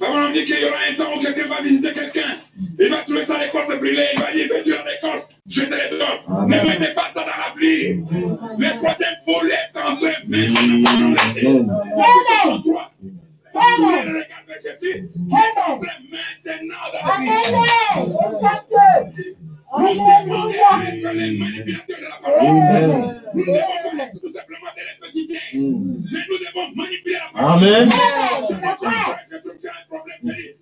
Abraham 0.00 0.32
dit 0.32 0.44
qu'il 0.44 0.58
y 0.60 0.64
aura 0.64 0.78
un 0.90 0.94
temps 0.94 1.16
où 1.16 1.20
quelqu'un 1.20 1.46
va 1.46 1.62
visiter 1.62 1.92
quelqu'un. 1.92 2.38
Il 2.78 2.88
va 2.88 2.98
trouver 2.98 3.24
sa 3.24 3.38
récolte 3.38 3.78
brûlée. 3.78 4.06
Il 4.14 4.20
va 4.20 4.32
dire, 4.32 4.46
veux-tu 4.52 4.70
la 4.70 4.82
récolte 4.82 5.28
Je 5.48 5.62
te 5.62 5.70
la 5.70 5.88
donne. 5.88 6.48
Ne 6.48 6.68
mettez 6.68 6.92
pas 6.94 7.01
dans. 7.62 8.02
Le 8.58 10.28
maintenant 10.28 10.80
de 10.80 10.86
s'arrêter. 10.86 11.46
Amen. 11.46 12.42
Son 12.44 12.58
droit. 12.58 12.90
Vers 13.54 14.60
Jésus. 14.62 15.08
Maintenant 15.30 15.78
d'avenir. 15.78 16.20
Amen. 17.04 18.16
Exact. 18.34 18.72
Nous 19.78 19.88
devons 19.88 20.50
être 20.50 21.12
les 21.14 21.38
manipulateurs 21.38 21.98
de 21.98 22.04
la 22.04 22.16
parole. 22.20 22.40
Amen. 22.40 23.22
Nous 23.34 23.44
devons 23.44 23.96
pas 23.96 24.04
être 24.04 24.20
tout 24.20 24.32
simplement 24.32 24.70
des 24.76 25.06
petits 25.06 25.28
Mais 25.52 26.20
nous 26.28 26.38
devons 26.38 26.76
manipuler 26.76 27.14
la 27.14 27.40
parole. 27.40 27.64
Amen. 27.64 27.88
Ne 27.88 27.92
je 27.92 29.36
trouve 29.38 29.54
qu'il 29.56 29.64
y 29.64 29.68
a 29.68 29.72
un 29.72 29.86
problème. 29.88 30.61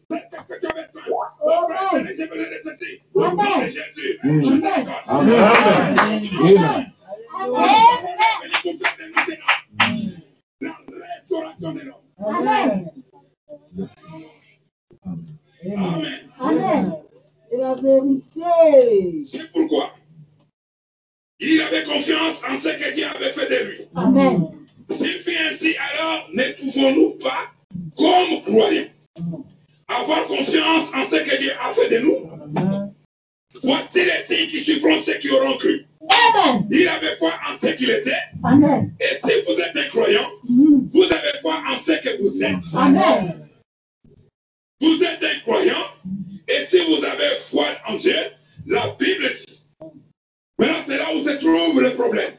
S'il 24.91 25.19
fait 25.21 25.39
ainsi, 25.49 25.75
alors 25.93 26.29
ne 26.33 26.43
pouvons-nous 26.59 27.19
pas, 27.19 27.51
comme 27.97 28.43
croyants, 28.43 28.85
avoir 29.91 30.27
confiance 30.27 30.89
en 30.95 31.07
ce 31.09 31.17
que 31.17 31.39
Dieu 31.39 31.53
a 31.61 31.75
fait 31.75 31.89
de 31.89 31.99
nous 32.01 32.31
Voici 33.63 33.99
les 34.05 34.23
signes 34.27 34.47
qui 34.47 34.61
suivront 34.61 35.03
ceux 35.03 35.15
qui 35.19 35.29
auront 35.31 35.57
cru. 35.59 35.85
Amen. 36.09 36.67
Il 36.71 36.87
avait 36.89 37.17
foi 37.17 37.33
en 37.49 37.59
ce 37.59 37.73
qu'il 37.75 37.91
était, 37.91 38.15
Amen. 38.45 38.95
et 39.01 39.17
si 39.27 39.33
vous 39.47 39.61
êtes 39.61 39.77
un 39.77 39.89
croyant, 39.89 40.29
Mhm. 40.49 40.89
vous 40.93 41.03
avez 41.05 41.39
foi 41.43 41.61
en 41.69 41.77
ce 41.77 41.93
que 41.93 42.23
vous 42.23 42.43
êtes. 42.43 42.75
Amen. 42.75 43.49
Vous 44.81 45.03
êtes 45.05 45.23
un 45.23 45.41
croyant, 45.41 45.85
et 46.49 46.65
si 46.69 46.79
vous 46.79 47.05
avez 47.05 47.37
foi 47.51 47.67
en 47.89 47.97
Dieu, 47.97 48.17
la 48.67 48.89
Bible 48.99 49.31
dit. 49.35 49.67
Maintenant, 50.59 50.83
c'est 50.87 50.97
là 50.99 51.15
où 51.15 51.21
se 51.21 51.31
trouve 51.31 51.81
le 51.83 51.95
problème. 51.95 52.33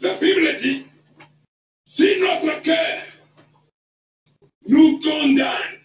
La 0.00 0.14
Bible 0.14 0.54
dit, 0.56 0.84
si 1.86 2.18
notre 2.20 2.60
cœur 2.62 3.02
nous 4.72 5.00
condamne, 5.00 5.78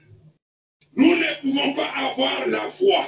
nous 0.96 1.16
ne 1.16 1.42
pouvons 1.42 1.74
pas 1.74 1.90
avoir 2.10 2.48
la 2.48 2.70
foi. 2.70 3.04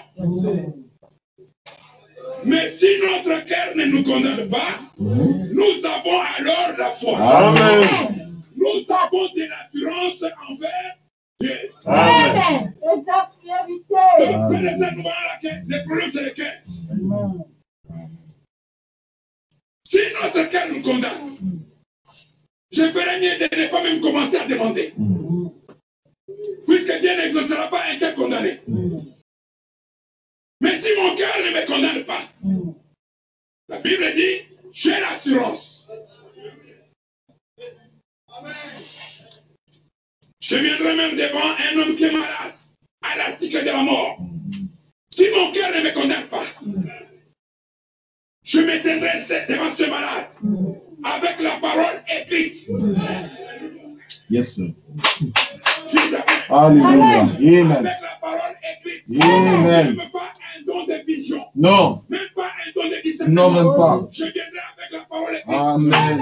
Mais 2.45 2.69
si 2.69 2.87
notre 3.01 3.45
cœur 3.45 3.75
ne 3.75 3.85
nous 3.85 4.03
condamne 4.03 4.49
pas, 4.49 4.79
nous 4.99 5.85
avons 5.85 6.19
alors 6.37 6.77
la 6.77 6.91
foi. 6.91 7.17
Amen. 7.17 8.41
Nous 8.55 8.93
avons 8.93 9.25
de 9.33 9.47
l'assurance 9.49 10.23
envers 10.49 10.97
Dieu. 11.39 11.71
Amen. 11.85 12.73
Et 12.83 13.05
là 13.05 13.31
que 15.41 15.47
le 15.67 15.85
problème, 15.85 16.11
c'est 16.13 16.25
le 16.25 16.31
cœur. 16.31 16.53
Si 19.85 19.97
notre 20.21 20.49
cœur 20.49 20.67
nous 20.67 20.81
condamne, 20.81 21.37
je 22.71 22.83
ferais 22.83 23.19
mieux 23.19 23.37
de 23.39 23.55
ne 23.55 23.67
pas 23.71 23.81
même 23.81 24.01
commencer 24.01 24.37
à 24.37 24.45
demander. 24.45 24.93
Puisque 26.67 26.99
Dieu 26.99 27.15
n'exaucera 27.15 27.69
pas 27.69 27.83
un 27.91 27.97
cœur 27.97 28.15
condamné. 28.15 28.59
Mais 30.61 30.75
si 30.75 30.89
mon 30.97 31.15
cœur 31.15 31.33
ne 31.39 31.51
me 31.51 31.65
condamne 31.65 32.03
pas, 32.05 32.21
la 33.69 33.79
Bible 33.79 34.13
dit, 34.13 34.41
j'ai 34.71 34.99
l'assurance. 34.99 35.87
Je 40.41 40.55
viendrai 40.55 40.95
même 40.95 41.15
devant 41.15 41.39
un 41.39 41.79
homme 41.79 41.95
qui 41.95 42.05
est 42.05 42.11
malade, 42.11 42.53
à 43.01 43.15
l'article 43.17 43.61
de 43.61 43.69
la 43.69 43.83
mort. 43.83 44.19
Si 45.09 45.29
mon 45.31 45.51
cœur 45.51 45.69
ne 45.75 45.81
me 45.81 45.93
condamne 45.93 46.27
pas, 46.27 46.43
je 48.43 48.59
m'éteindrai 48.59 49.19
devant 49.47 49.75
ce 49.75 49.89
malade 49.89 50.29
avec 51.03 51.39
la 51.39 51.57
parole 51.59 52.03
écrite. 52.21 52.69
Yes, 54.29 54.55
sir. 54.55 54.73
Alléluia. 56.49 57.21
Amen. 57.21 57.89
Amen. 59.21 59.97
Non. 61.55 62.03
Non, 63.27 63.51
même 63.51 63.75
pas. 63.77 64.07
Amen. 65.47 66.21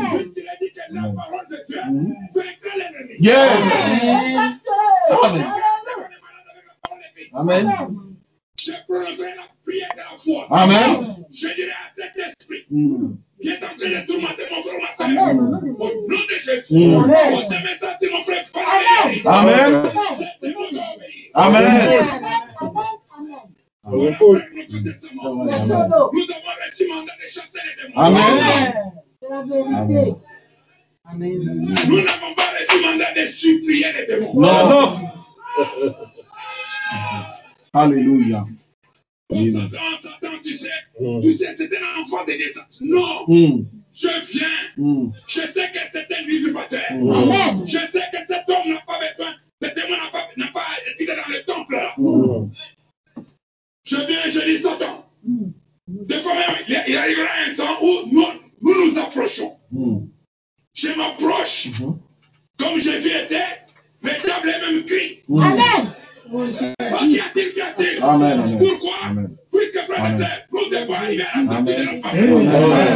Amen. 0.91 2.15
Yes. 3.19 3.67
Amen. 5.23 5.45
Amen. 7.33 7.71
Je 8.57 8.71
prendrai 8.87 9.35
la 9.35 9.43
prière 9.63 9.89
de 9.93 9.97
la 9.97 10.17
foi. 10.17 10.47
Amen. 10.49 11.25
Je 11.31 11.47
dirai 11.55 11.71
à 11.71 11.93
cet 11.95 12.17
esprit. 12.17 12.65
Mm. 12.71 13.15
Qui 13.41 13.49
est 13.49 13.63
en 13.63 13.75
train 13.77 13.89
de 13.89 14.05
tourmenter 14.07 14.43
mon 14.51 14.61
frère 14.61 14.77
ou 14.77 14.81
ma 14.81 15.05
Amen. 15.05 15.39
Au 15.39 15.49
nom 15.49 16.17
de 16.17 16.37
Jésus. 16.39 16.87
Mm. 16.87 16.95
Amen. 16.95 17.47
Te 17.99 18.11
mon 18.11 18.23
frère. 18.23 18.45
Amen. 18.55 19.25
Amen. 19.25 19.91
Amen. 21.33 21.55
Amen. 21.55 22.07
Amen. 23.13 23.47
Nous 23.89 24.03
avons 24.03 24.31
reçu 26.65 26.87
mandat 26.87 27.13
de 27.15 27.27
chasser 27.29 27.61
les 27.65 27.83
démons. 27.83 27.97
Amen. 27.97 28.73
Vérité. 29.21 30.15
Amen. 31.05 31.39
Nous 31.87 31.97
n'avons 32.03 32.33
pas 32.35 32.49
reçu 32.59 32.81
mandat 32.81 33.13
de 33.13 33.27
supplier 33.27 33.87
les 33.97 34.05
démons. 34.07 34.33
Non. 34.33 34.99
Alléluia. 37.73 38.45
On 39.29 39.45
s'attend, 39.51 39.77
on 39.93 40.01
s'attend, 40.01 40.37
tu 40.43 40.53
sais. 40.53 40.69
Tu 41.21 41.33
sais, 41.33 41.53
c'est 41.57 41.69
un 41.77 42.01
enfant 42.01 42.23
de 42.25 42.31
Dieu. 42.31 42.51
Non, 42.81 43.25
Mm. 43.27 43.65
je 43.93 44.07
viens. 44.31 44.47
Mm. 44.77 45.11
Je 45.27 45.41
sais 45.41 45.69
que 45.73 45.79
c'est 45.91 46.07
un 46.13 46.25
usurpateur. 46.27 46.81
Mm. 46.93 47.65
Je 47.65 47.77
sais 47.77 47.96
Amen. 72.57 72.86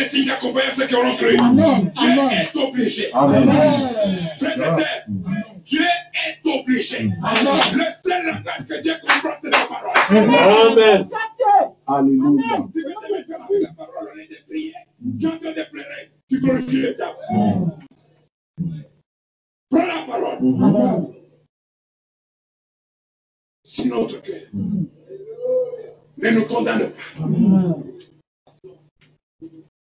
Les 0.00 0.08
signes 0.08 0.30
ceux 0.76 0.86
qui 0.86 0.94
auront 0.94 1.16
cru. 1.16 1.36
Dieu 1.36 2.10
est 2.32 2.56
obligé. 2.56 3.08
Frères 3.08 4.32
et 4.38 4.58
sœurs, 4.58 5.04
Dieu 5.64 5.80
est 5.82 6.48
obligé. 6.48 7.10
Amen. 7.22 7.60
Le 7.74 7.84
seul 8.08 8.26
langage 8.26 8.66
que 8.68 8.80
Dieu 8.80 8.94
comprend, 9.02 9.36
c'est 9.42 9.50
sa 9.52 9.66
parole. 9.66 9.92
Amen. 10.10 11.08
Alléluia. 11.86 12.66
Tu 12.72 12.82
veux 12.82 12.94
te 12.94 13.12
mettre 13.12 13.42
avec 13.42 13.62
la 13.62 13.72
parole 13.74 14.10
au 14.12 14.16
lieu 14.16 14.24
de 14.26 14.36
prier, 14.48 14.74
tu 15.18 15.26
es 15.26 15.28
en 15.28 15.38
train 15.38 15.50
de 15.50 15.70
pleurer, 15.70 16.10
tu 16.28 16.40
glorifies 16.40 16.82
le 16.82 16.94
diable. 16.94 17.16
Prends 19.70 19.86
la 19.86 20.02
parole. 20.06 20.38
Mhm. 20.42 20.62
Amen. 20.62 21.06
Si 23.64 23.88
notre 23.88 24.20
cœur 24.22 24.40
ne 24.54 26.30
nous 26.30 26.44
condamne 26.46 26.90
pas, 26.90 27.24
Amen. 27.24 27.89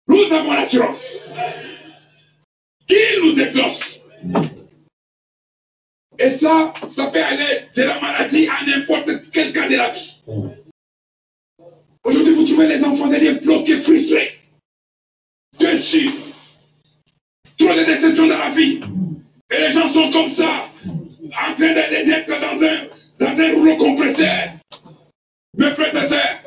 Nous 0.09 0.33
avons 0.33 0.53
l'assurance 0.53 1.25
qu'il 2.87 3.21
nous 3.23 3.41
exauce. 3.41 4.01
Et 6.19 6.31
ça, 6.31 6.73
ça 6.89 7.07
peut 7.07 7.23
aller 7.23 7.67
de 7.75 7.83
la 7.83 8.01
maladie 8.01 8.47
à 8.49 8.65
n'importe 8.65 9.11
quel 9.33 9.53
cas 9.53 9.69
de 9.69 9.77
la 9.77 9.89
vie. 9.91 10.21
Aujourd'hui, 12.05 12.35
vous 12.35 12.45
trouvez 12.45 12.69
les 12.69 12.85
enfants 12.85 13.09
de 13.09 13.17
Dieu 13.17 13.41
bloqués, 13.43 13.79
frustrés, 13.79 14.39
déçus, 15.59 16.11
trop 17.59 17.75
de 17.75 17.85
déceptions 17.85 18.27
dans 18.27 18.39
la 18.39 18.51
vie. 18.51 18.81
Et 19.51 19.61
les 19.61 19.71
gens 19.71 19.93
sont 19.93 20.11
comme 20.11 20.31
ça, 20.31 20.69
en 20.85 21.55
train 21.55 21.73
d'être 21.73 22.29
dans 22.29 22.65
un, 22.65 22.89
dans 23.19 23.41
un 23.41 23.55
rouleau 23.55 23.77
compresseur. 23.77 24.53
Mes 25.57 25.71
frères 25.71 26.03
et 26.03 26.07
sœurs, 26.07 26.39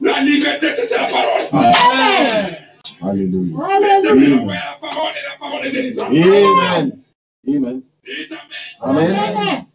la 0.00 0.20
liberté, 0.22 0.68
c'est 0.76 0.96
la 0.96 1.06
parole. 1.06 1.42
Amen. 1.52 2.65
Alléluia. 3.02 3.56
La 3.58 4.78
parole 4.80 5.12
la 5.28 5.38
parole 5.38 5.66
est. 5.66 5.98
Amen. 5.98 7.02
Amen. 7.48 7.82
Dites 8.04 8.32
Amen. 8.80 9.14
Amen. 9.14 9.14
Amen. 9.14 9.66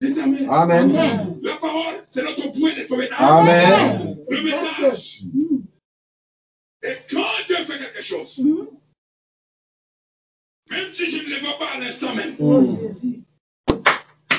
Dites 0.00 0.18
Amen. 0.18 0.48
Amen. 0.48 0.96
Amen. 0.96 1.38
La 1.42 1.56
parole, 1.56 2.04
c'est 2.10 2.22
notre 2.22 2.52
point 2.52 2.74
de 2.76 2.82
sauvetage. 2.84 3.18
Amen. 3.18 4.16
Le 4.28 4.42
message. 4.42 5.22
Et 6.84 6.96
quand 7.10 7.24
Dieu 7.46 7.56
fait 7.56 7.78
quelque 7.78 8.02
chose, 8.02 8.40
même 10.70 10.92
si 10.92 11.10
je 11.10 11.24
ne 11.24 11.34
le 11.34 11.40
vois 11.40 11.58
pas 11.58 11.74
à 11.74 11.78
l'instant 11.78 12.14
même, 12.14 12.34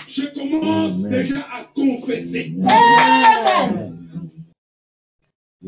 je 0.08 0.26
commence 0.34 1.06
Amen. 1.06 1.12
déjà 1.12 1.40
à 1.40 1.64
confesser. 1.74 2.56
Amen. 2.68 4.03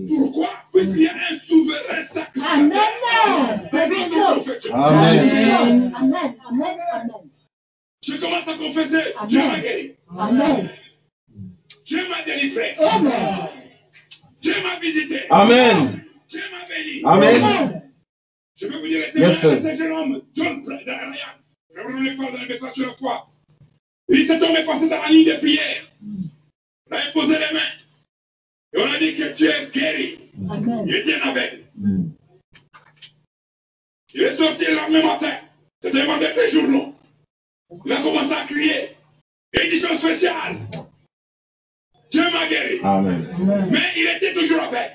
Pourquoi 0.07 0.49
Puisqu'il 0.73 1.03
y 1.03 1.07
a 1.07 1.13
un 1.13 1.39
souverain 1.47 2.03
sacrificateur 2.03 2.57
Amen. 2.57 3.69
Amen. 3.73 4.73
Amen. 4.73 5.93
Amen. 5.95 6.35
Amen. 6.49 6.77
Amen. 6.93 7.11
Je 8.05 8.13
commence 8.17 8.47
à 8.47 8.53
confesser. 8.55 9.13
Amen. 9.17 9.27
Dieu 9.29 9.39
m'a 9.47 9.59
guéri. 9.59 9.95
Amen. 10.17 10.69
Dieu 11.85 12.09
m'a 12.09 12.21
délivré. 12.23 12.75
Amen. 12.77 13.49
Dieu 14.41 14.53
m'a 14.63 14.79
visité. 14.79 15.21
Amen. 15.29 16.03
Dieu 16.27 16.41
m'a 16.51 16.67
béni. 16.67 17.01
Amen. 17.03 17.81
Je 18.57 18.67
peux 18.67 18.77
vous 18.77 18.87
dire 18.87 19.05
les 19.13 19.21
Yes, 19.21 19.41
de 19.43 19.49
ce 19.49 19.75
jeune 19.75 19.91
homme, 19.91 20.21
John 20.33 20.63
Ryan. 20.65 21.35
Je 21.75 21.81
vous 21.81 21.99
le 21.99 22.15
parle 22.15 22.33
dans 22.33 22.41
le 22.41 22.47
message 22.47 22.73
sur 22.73 22.87
la 22.87 22.93
foi. 22.93 23.27
Il 24.09 24.17
dit, 24.17 24.25
cet 24.25 24.41
homme 24.41 24.55
est 24.55 24.65
passé 24.65 24.87
dans 24.87 25.01
la 25.01 25.09
ligne 25.09 25.27
de 25.27 25.37
prière. 25.37 25.83
Il 26.03 26.93
a 26.93 26.97
imposé 27.07 27.33
les 27.33 27.53
mains. 27.53 27.84
Et 28.75 28.79
on 28.81 28.91
a 28.93 28.97
dit 28.99 29.15
que 29.15 29.33
tu 29.33 29.45
es 29.45 29.67
guéri. 29.73 30.19
Amen. 30.49 30.83
Il 30.87 30.95
était 30.95 31.15
aveugle. 31.21 31.59
Mm. 31.77 32.07
Il 34.13 34.21
est 34.21 34.35
sorti 34.35 34.65
le 34.65 34.75
lendemain 34.75 35.13
matin. 35.13 35.31
C'était 35.81 36.01
un 36.01 36.05
vendeur 36.05 36.31
de 36.35 36.47
journaux. 36.47 36.93
Il 37.85 37.93
a 37.93 37.97
commencé 37.97 38.33
à 38.33 38.45
crier. 38.45 38.95
Édition 39.53 39.95
spéciale. 39.97 40.57
Dieu 42.11 42.23
m'a 42.31 42.47
guéri. 42.47 42.79
Amen. 42.83 43.27
Mais 43.71 43.79
il 43.95 44.07
était 44.07 44.33
toujours 44.33 44.61
aveugle. 44.61 44.91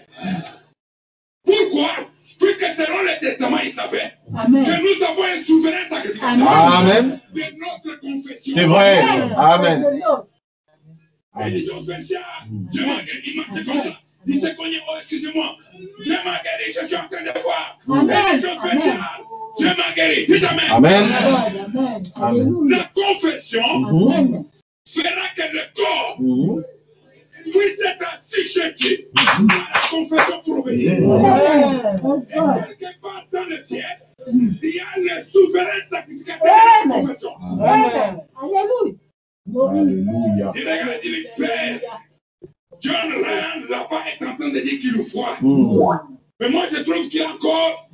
Pourquoi? 1.45 1.91
Puisque 2.39 2.65
selon 2.77 3.03
le 3.03 3.21
testament, 3.21 3.59
il 3.63 3.71
savait 3.71 4.13
Amen. 4.35 4.65
que 4.65 4.71
nous 4.71 5.05
avons 5.05 5.25
un 5.25 5.43
souverain 5.43 5.89
sacrificateur 5.89 6.49
Amen. 6.49 7.21
de 7.35 7.43
notre 7.59 8.01
confession. 8.01 8.55
C'est 8.55 8.65
vrai. 8.65 9.03
Amen. 9.37 10.03
Spéciale. 11.35 12.23
Dieu 12.51 12.87
m'a 12.87 12.95
guéri. 13.03 13.21
Il 13.27 13.37
marchait 13.37 13.65
comme 13.65 13.81
ça. 13.83 13.91
Il 14.27 14.35
s'est 14.35 14.55
cogné. 14.55 14.77
Oh, 14.89 14.95
excusez-moi. 14.99 15.57
Dieu 16.03 16.15
m'a 16.25 16.41
guéri. 16.43 16.73
Je 16.81 16.87
suis 16.87 16.97
en 16.97 17.09
train 17.09 17.23
de 17.23 17.41
voir. 17.41 17.79
Amen. 17.89 18.17
Édition 18.33 18.59
spéciale. 18.59 18.99
Dieu 19.57 19.69
m'a 19.69 19.93
guéri. 19.95 20.27
Dites 20.27 20.45
Amen. 20.45 21.13
Amen. 22.17 22.69
La 22.69 22.85
confession 22.95 23.63
Amen. 23.89 24.45
fera 24.87 25.27
que 25.37 25.43
le 25.53 25.61
corps 25.77 26.17
Mhm. 26.21 26.63
puisse 27.45 27.81
être 27.85 28.07
assujetti 28.15 29.07
à 29.17 29.41
la 29.41 29.81
confession 29.91 30.43
pour 30.45 30.59
obéir. 30.59 30.93
Et 30.93 32.77
quelque 32.77 33.01
part 33.01 33.25
dans 33.33 33.45
le 33.45 33.65
ciel, 33.67 33.85
il 34.29 34.59
y 34.63 34.81
a 34.81 34.99
le 35.17 35.25
souverain 35.31 35.81
sacrificateur 35.91 36.53
de 36.85 36.89
la 36.89 36.95
confession. 37.01 37.31
Amen. 37.41 38.19
Alléluia. 38.43 38.95
Alléluia. 39.71 40.53
Il 40.55 40.61
regarde 40.61 41.01
et 41.03 41.09
dit, 41.09 41.27
Père, 41.37 41.81
John 42.81 42.95
Ryan 42.95 43.69
là-bas 43.69 44.03
est 44.11 44.25
en 44.25 44.37
train 44.37 44.49
de 44.49 44.61
dire 44.61 44.79
qu'il 44.81 44.97
nous 44.97 45.05
voit. 45.05 45.37
Mm. 45.41 45.99
Mais 46.41 46.49
moi, 46.49 46.65
je 46.71 46.79
trouve 46.83 47.09
qu'il 47.09 47.23
a 47.23 47.31
encore 47.31 47.89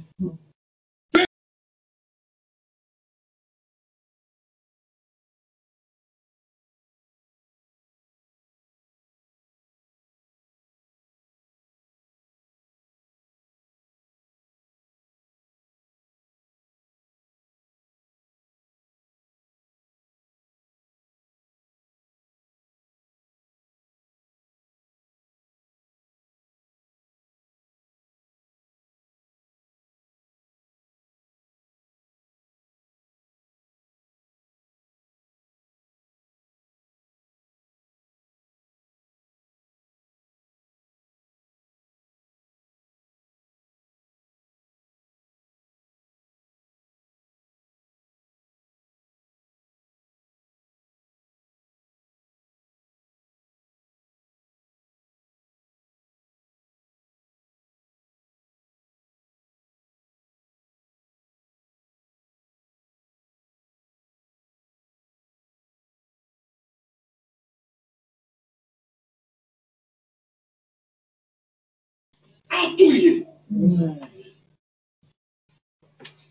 entouillé. 72.65 73.27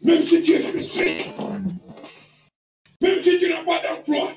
Même 0.03 0.21
si 0.21 0.43
tu 0.43 0.51
es 0.53 0.59
frustré, 0.59 1.25
même 3.01 3.19
si 3.21 3.39
tu 3.39 3.49
n'as 3.49 3.63
pas 3.63 3.81
d'emploi, 3.81 4.31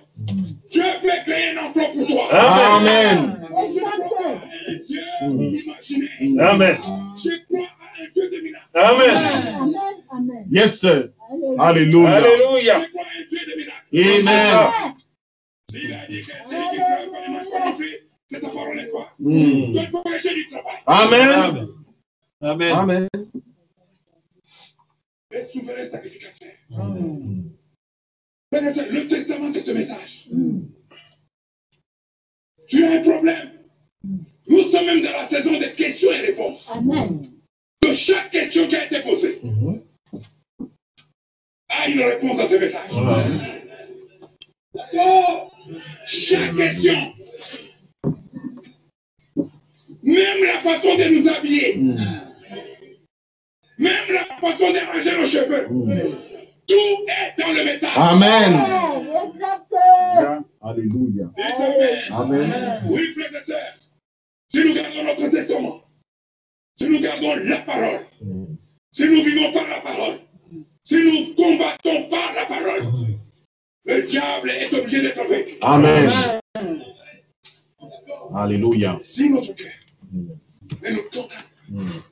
Dieu 0.70 0.82
peut 1.02 1.08
créer 1.24 1.50
un 1.50 1.64
emploi 1.66 1.84
pour 1.92 2.06
toi. 2.06 2.32
Amen. 2.32 3.40
Je 3.42 3.80
crois 3.80 4.26
à 4.26 4.34
un 4.34 4.78
Dieu 4.86 5.02
imaginé. 5.58 6.40
Amen. 6.40 6.76
Je 7.16 7.44
crois 7.46 7.66
à 7.66 8.02
un 8.02 8.08
Dieu 8.14 8.30
de 8.30 8.40
miracles. 8.42 8.68
Amen. 8.74 9.16
Amen. 9.60 9.74
Amen. 10.10 10.46
Yes, 10.50 10.80
sir. 10.80 11.10
Alléluia. 11.58 12.14
Hallelujah. 12.14 12.16
Alléluia. 12.16 12.84
Je 12.84 12.90
crois 12.90 13.04
à 13.04 13.20
un 13.20 13.26
Dieu 13.28 13.40
de 13.46 13.54
miracles. 13.56 14.28
Amen. 14.28 14.94
Il 15.74 15.92
a 15.92 16.06
dit 16.06 16.22
que 16.22 16.26
celui 16.48 16.70
qui 16.70 16.76
travaille 16.78 17.10
pas 17.10 17.28
ne 17.28 17.32
mange 17.34 17.50
pas 17.50 17.76
sa 18.30 18.48
parole 18.48 18.76
n'est 18.76 18.86
pas. 18.86 19.14
Mm. 19.18 19.72
Donc 19.72 19.84
il 19.84 19.90
faut 19.90 20.02
que 20.02 20.18
j'ai 20.18 20.34
du 20.34 20.46
travail. 20.48 20.76
Amen. 20.86 21.68
Amen. 22.40 22.72
Amen. 22.72 23.08
Le 25.30 25.46
souverain 25.52 25.86
sacrificateur. 25.86 26.48
Et 28.52 28.74
sœurs, 28.74 28.86
Le 28.90 29.08
testament, 29.08 29.52
c'est 29.52 29.60
ce 29.60 29.72
message. 29.72 30.28
Tu 32.66 32.84
as 32.84 32.92
un 32.92 33.02
problème. 33.02 33.52
Nous 34.46 34.70
sommes 34.70 34.86
même 34.86 35.02
dans 35.02 35.12
la 35.12 35.28
saison 35.28 35.58
des 35.58 35.72
questions 35.72 36.10
et 36.10 36.20
réponses. 36.20 36.70
Amen. 36.72 37.22
De 37.82 37.92
chaque 37.92 38.30
question 38.30 38.66
qui 38.66 38.76
a 38.76 38.86
été 38.86 39.00
posée, 39.00 39.40
a 41.68 41.88
une 41.88 42.00
réponse 42.00 42.36
dans 42.36 42.46
ce 42.46 42.56
message. 42.56 42.90
Oh, 44.94 45.50
chaque 46.06 46.54
question, 46.54 47.12
même 50.08 50.42
la 50.42 50.58
façon 50.60 50.96
de 50.96 51.20
nous 51.20 51.28
habiller, 51.28 51.76
même 53.78 54.08
la 54.12 54.24
façon 54.36 54.72
d'arranger 54.72 55.20
nos 55.20 55.26
cheveux, 55.26 55.68
tout 56.66 57.06
est 57.06 57.40
dans 57.40 57.52
le 57.52 57.64
message. 57.64 57.90
Amen. 57.94 58.52
Alléluia. 60.62 61.30
Amen. 61.36 61.98
Amen. 62.10 62.82
Oui, 62.90 63.06
frères 63.14 63.42
et 63.42 63.44
sœurs, 63.44 63.74
si 64.48 64.64
nous 64.64 64.74
gardons 64.74 65.04
notre 65.04 65.28
testament, 65.28 65.82
si 66.76 66.88
nous 66.88 67.00
gardons 67.00 67.36
la 67.44 67.58
parole, 67.58 68.06
si 68.92 69.04
nous 69.04 69.22
vivons 69.22 69.52
par 69.52 69.68
la 69.68 69.80
parole, 69.80 70.18
si 70.84 70.96
nous 70.96 71.34
combattons 71.34 72.08
par 72.08 72.34
la 72.34 72.46
parole, 72.46 72.88
le 73.84 74.02
diable 74.02 74.50
est 74.50 74.72
obligé 74.74 75.02
d'être 75.02 75.22
vaincu. 75.28 75.56
Amen. 75.60 76.40
Alléluia. 78.34 78.98
Si 79.02 79.30
notre 79.30 79.54
cœur 79.54 79.77
ne 80.12 80.90
nous 80.90 81.02
condamne, 81.12 82.02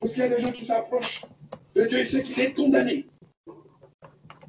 parce 0.00 0.12
qu'il 0.12 0.22
y 0.22 0.26
a 0.26 0.28
des 0.28 0.40
gens 0.40 0.52
qui 0.52 0.64
s'approchent 0.64 1.22
de 1.74 1.86
Dieu, 1.86 2.00
il 2.00 2.06
sait 2.06 2.22
qu'il 2.22 2.40
est 2.40 2.52
condamné. 2.54 3.06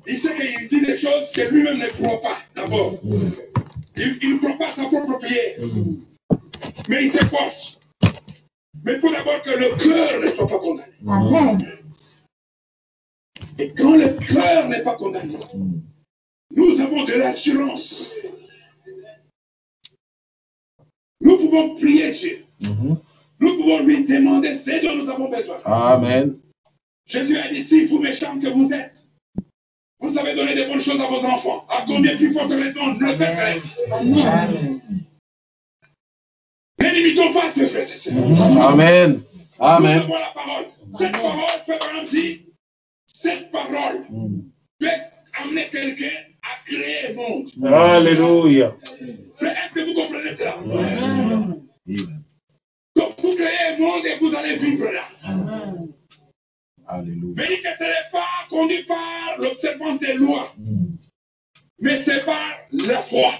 Il 0.05 0.17
sait 0.17 0.33
qu'il 0.35 0.67
dit 0.67 0.85
des 0.85 0.97
choses 0.97 1.31
que 1.33 1.41
lui-même 1.53 1.79
ne 1.79 1.87
croit 1.87 2.21
pas 2.21 2.37
d'abord. 2.55 2.99
Il, 3.97 4.17
il 4.21 4.33
ne 4.35 4.37
croit 4.37 4.57
pas 4.57 4.69
sa 4.69 4.85
propre 4.85 5.17
prière. 5.19 5.59
Mais 6.87 7.05
il 7.05 7.11
s'efforce. 7.11 7.79
Mais 8.85 8.93
il 8.93 8.99
faut 9.01 9.11
d'abord 9.11 9.41
que 9.41 9.49
le 9.49 9.75
cœur 9.75 10.21
ne 10.21 10.29
soit 10.29 10.47
pas 10.47 10.59
condamné. 10.59 10.93
Amen. 11.07 11.57
Et 13.59 13.73
quand 13.73 13.97
le 13.97 14.09
cœur 14.09 14.69
n'est 14.69 14.83
pas 14.83 14.95
condamné, 14.95 15.35
nous 16.55 16.79
avons 16.79 17.03
de 17.03 17.13
l'assurance. 17.13 18.13
Nous 21.27 21.37
pouvons 21.37 21.75
prier 21.75 22.11
Dieu. 22.11 22.45
Nous 23.39 23.57
pouvons 23.57 23.83
lui 23.83 24.05
demander 24.05 24.55
ce 24.55 24.81
dont 24.81 24.95
nous 24.95 25.09
avons 25.09 25.29
besoin. 25.29 25.57
Amen. 25.65 26.37
Jésus 27.05 27.37
a 27.37 27.49
dit, 27.49 27.61
si 27.61 27.85
vous 27.85 27.99
méchants 27.99 28.39
que 28.39 28.47
vous 28.47 28.71
êtes, 28.71 29.03
vous 29.99 30.17
avez 30.17 30.35
donné 30.35 30.55
des 30.55 30.65
bonnes 30.67 30.79
choses 30.79 31.01
à 31.01 31.07
vos 31.07 31.25
enfants. 31.25 31.65
À 31.69 31.83
combien 31.85 32.15
plus 32.15 32.33
forte 32.33 32.49
raison 32.51 32.93
le 32.97 33.17
Père 33.17 33.37
reste 33.37 33.81
Amen. 33.91 34.81
Ne 36.81 36.89
limitons 36.95 37.33
pas 37.33 37.51
Dieu, 37.51 37.67
frères 37.67 37.83
et 37.83 37.85
sœurs. 37.85 38.13
Amen. 38.61 39.21
Nous 39.59 39.65
Amen. 39.65 39.97
avons 39.99 40.13
la 40.13 40.31
parole. 40.33 40.65
Cette 40.97 41.11
parole, 41.11 41.49
Frère 41.65 41.79
Branham 41.79 42.05
dit, 42.05 42.45
cette 43.07 43.51
parole 43.51 44.05
peut 44.79 44.87
amener 45.43 45.67
quelqu'un 45.71 46.26
à 46.67 46.73
créer 46.73 47.09
un 47.09 47.13
monde. 47.13 47.73
Alléluia. 47.73 48.75
Frère, 49.35 49.55
est-ce 49.57 49.73
que 49.73 49.85
vous 49.85 49.93
comprenez 50.01 50.35
cela 50.35 50.53
Amen. 50.53 51.61
Donc 52.95 53.21
vous 53.21 53.35
créez 53.35 53.75
un 53.75 53.77
monde 53.79 54.05
et 54.05 54.17
vous 54.19 54.35
allez 54.35 54.55
vivre 54.57 54.91
là. 54.91 55.03
Alléluia. 56.87 57.33
Mais 57.35 57.57
que 57.57 57.69
ce 57.77 57.83
n'est 57.83 58.11
pas 58.11 58.47
conduit 58.49 58.83
par 58.83 59.35
l'observance 59.39 59.99
des 59.99 60.13
lois, 60.13 60.53
mais 61.79 61.97
c'est 62.01 62.25
par 62.25 62.59
la 62.71 63.01
foi. 63.01 63.31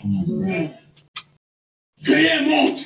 Créer 2.03 2.31
un 2.31 2.41
monde. 2.43 2.79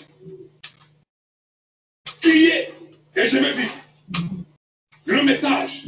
Crier 2.21 2.69
et 3.15 3.27
je 3.27 3.37
vais 3.37 3.53
vivre. 3.53 3.77
Le 5.05 5.23
message. 5.23 5.87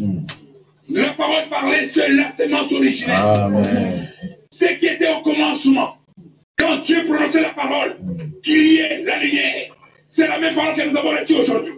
La 0.89 1.13
parole 1.13 1.47
parlée, 1.49 1.87
c'est 1.87 2.09
la 2.09 2.35
sémence 2.35 2.71
originelle. 2.71 3.15
Amen. 3.15 4.09
Ce 4.59 4.65
qui 4.65 4.85
était 4.85 5.11
au 5.11 5.21
commencement. 5.21 5.97
Quand 6.55 6.77
Dieu 6.83 7.03
prononçait 7.05 7.41
la 7.41 7.53
parole, 7.53 7.97
crier 8.43 9.03
la 9.03 9.17
lumière. 9.17 9.75
C'est 10.11 10.27
la 10.27 10.37
même 10.37 10.53
parole 10.53 10.75
que 10.75 10.87
nous 10.87 10.95
avons 10.95 11.09
reçue 11.09 11.33
aujourd'hui. 11.41 11.73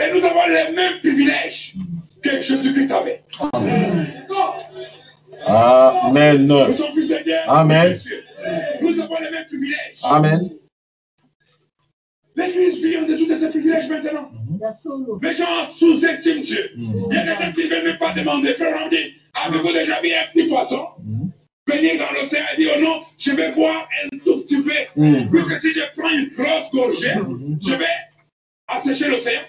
Et 0.00 0.12
nous 0.14 0.24
avons 0.24 0.46
les 0.46 0.72
mêmes 0.72 1.00
privilèges 1.00 1.74
que 2.22 2.40
Jésus-Christ 2.40 2.92
avait. 2.92 3.24
Amen. 5.46 6.46
Nous 6.46 6.74
sommes 6.74 6.92
fils 6.92 7.08
de 7.08 7.24
Dieu. 7.24 7.34
Amen. 7.48 7.98
Nous 8.82 9.00
avons 9.00 9.16
les 9.20 9.30
mêmes 9.32 9.46
privilèges. 9.46 9.98
Amen. 10.04 10.48
L'Église 12.36 12.84
vit 12.84 12.98
en 12.98 13.06
dessous 13.06 13.26
de 13.26 13.34
ces 13.34 13.48
privilèges 13.48 13.88
maintenant. 13.88 14.30
Les 15.22 15.34
gens 15.34 15.68
sous-estiment 15.70 16.42
Dieu. 16.42 16.72
Il 16.76 17.14
y 17.14 17.16
a 17.16 17.24
des 17.24 17.42
gens 17.42 17.52
qui 17.52 17.64
ne 17.64 17.68
veulent 17.68 17.84
même 17.84 17.98
pas 17.98 18.12
demander. 18.12 18.54
Frère, 18.54 18.80
on 18.84 18.88
dit, 18.88 19.16
avez-vous 19.34 19.72
déjà 19.72 20.00
vu 20.00 20.10
un 20.12 20.32
petit 20.32 20.48
poisson 20.48 20.86
venir 21.66 21.92
dans 21.98 22.20
l'océan 22.20 22.44
et 22.52 22.56
dire, 22.56 22.72
oh 22.76 22.80
non, 22.80 23.00
je 23.18 23.32
vais 23.32 23.52
boire 23.52 23.88
un 24.04 24.18
tout 24.18 24.42
petit 24.42 24.62
peu. 24.62 24.72
Mm. 24.96 25.30
Puisque 25.30 25.60
si 25.60 25.72
je 25.72 25.80
prends 25.96 26.10
une 26.10 26.28
grosse 26.30 26.70
gorgée, 26.72 27.14
je 27.60 27.74
vais 27.74 27.84
assécher 28.68 29.08
l'océan. 29.08 29.40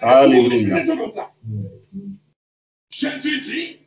Alléluia. 0.00 0.78
êtes 0.78 0.86
comme 0.86 1.12
ça. 1.12 1.30
Jésus 2.90 3.40
dit, 3.40 3.78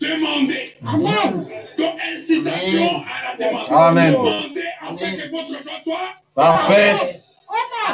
demandez. 0.00 0.74
Amen. 0.84 1.46
Donc, 1.78 1.94
incitation 2.14 3.02
à 3.02 3.36
la 3.38 3.46
demande. 3.46 3.66
Amen. 3.70 4.12
Demandez 4.12 4.62
afin 4.80 5.16
que 5.16 5.30
votre 5.30 5.62
joie 5.62 5.80
soit. 5.84 6.14
Parfait. 6.34 7.23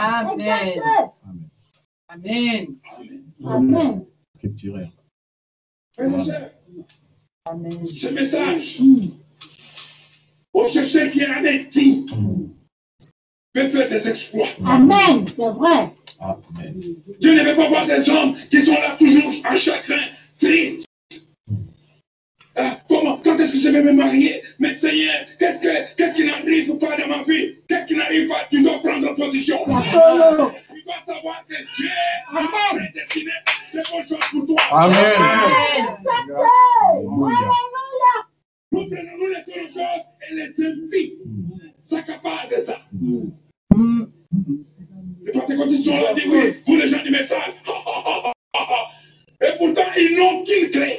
Amen. 0.01 0.80
Amen. 2.09 2.76
Amen. 3.44 3.46
Amen. 3.46 4.07
Scripturaire. 4.36 4.90
Amen. 7.44 7.84
ce 7.84 8.09
message, 8.09 8.80
au 10.55 10.68
chercher 10.68 11.11
qui 11.11 11.24
en 11.26 11.44
est 11.44 11.64
digne, 11.66 12.07
peut 13.53 13.68
faire 13.68 13.88
des 13.90 14.09
exploits. 14.09 14.46
Amen. 14.64 15.26
C'est 15.28 15.51
vrai. 15.51 15.92
Amen. 16.18 16.80
Dieu 17.20 17.34
ne 17.34 17.44
veut 17.44 17.57
pas 17.57 17.68
voir 17.68 17.86
des 17.86 18.09
hommes 18.09 18.34
qui 18.34 18.62
sont 18.62 18.72
là 18.72 18.96
toujours 18.98 19.32
en 19.51 19.57
chagrin, 19.57 20.07
tristes. 20.38 20.89
Est-ce 23.51 23.64
que 23.64 23.72
je 23.72 23.76
vais 23.76 23.82
me 23.82 23.92
marier 23.94 24.40
Mais 24.61 24.76
Seigneur, 24.76 25.26
qu'est-ce, 25.40 25.61
que, 25.61 25.96
qu'est-ce 25.96 26.14
qui 26.14 26.24
n'arrive 26.24 26.78
pas 26.78 26.96
dans 26.96 27.09
ma 27.09 27.24
vie? 27.24 27.57
Qu'est-ce 27.68 27.88
qui 27.88 27.96
n'arrive 27.96 28.28
pas? 28.28 28.46
Tu 28.48 28.62
dois 28.62 28.78
prendre 28.78 29.12
position. 29.16 29.59
Tu 29.64 29.72
dois 29.72 29.82
savoir 31.05 31.44
que 31.48 31.57
Dieu 31.74 31.88
Amen. 32.30 32.46
a 32.70 32.74
prédestiné 32.76 33.32
ces 33.66 33.82
bonnes 33.90 34.07
choses 34.09 34.30
pour 34.30 34.46
toi. 34.46 34.57
Amen. 34.70 34.94
Alléluia. 36.94 37.38
Nous 38.70 38.88
prenons 38.88 39.26
les 39.26 39.53
bonnes 39.53 39.72
choses 39.72 40.05
et 40.30 40.34
les 40.36 40.51
impies 40.64 41.18
s'accaparent 41.82 42.48
de 42.57 42.62
ça. 42.62 42.78
Les 45.24 45.32
pentecôtistes 45.32 45.86
sont 45.86 46.01
là, 46.01 46.14
disent 46.14 46.26
oui, 46.28 46.55
vous 46.68 46.76
les 46.76 46.88
gens 46.88 47.03
du 47.03 47.11
message. 47.11 47.53
Et 49.42 49.57
pourtant, 49.57 49.90
ils 49.96 50.16
n'ont 50.18 50.44
qu'une 50.44 50.70
clé. 50.70 50.98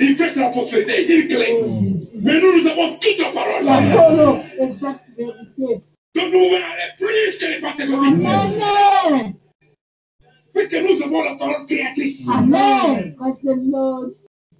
Ils 0.00 0.16
prêtent 0.16 0.36
la 0.36 0.50
prospérité, 0.50 1.12
une 1.12 1.28
clé. 1.28 1.46
Mais 2.22 2.40
nous, 2.40 2.62
nous 2.62 2.68
avons 2.68 2.96
toute 2.98 3.18
la 3.18 3.30
parole. 3.30 3.64
Da 3.64 3.92
solo. 3.92 4.38
Exact. 4.60 5.00
Vérité. 5.16 5.82
Donc 6.14 6.32
nous 6.32 6.38
pouvons 6.38 6.56
aller 6.56 6.90
plus 6.98 7.38
que 7.38 7.46
les 7.46 7.60
pentecôtistes. 7.60 8.26
Amen. 8.26 9.34
Puisque 10.54 10.74
nous 10.74 11.02
avons 11.04 11.22
la 11.24 11.34
parole 11.34 11.66
créatrice. 11.66 12.28
Amen. 12.32 13.16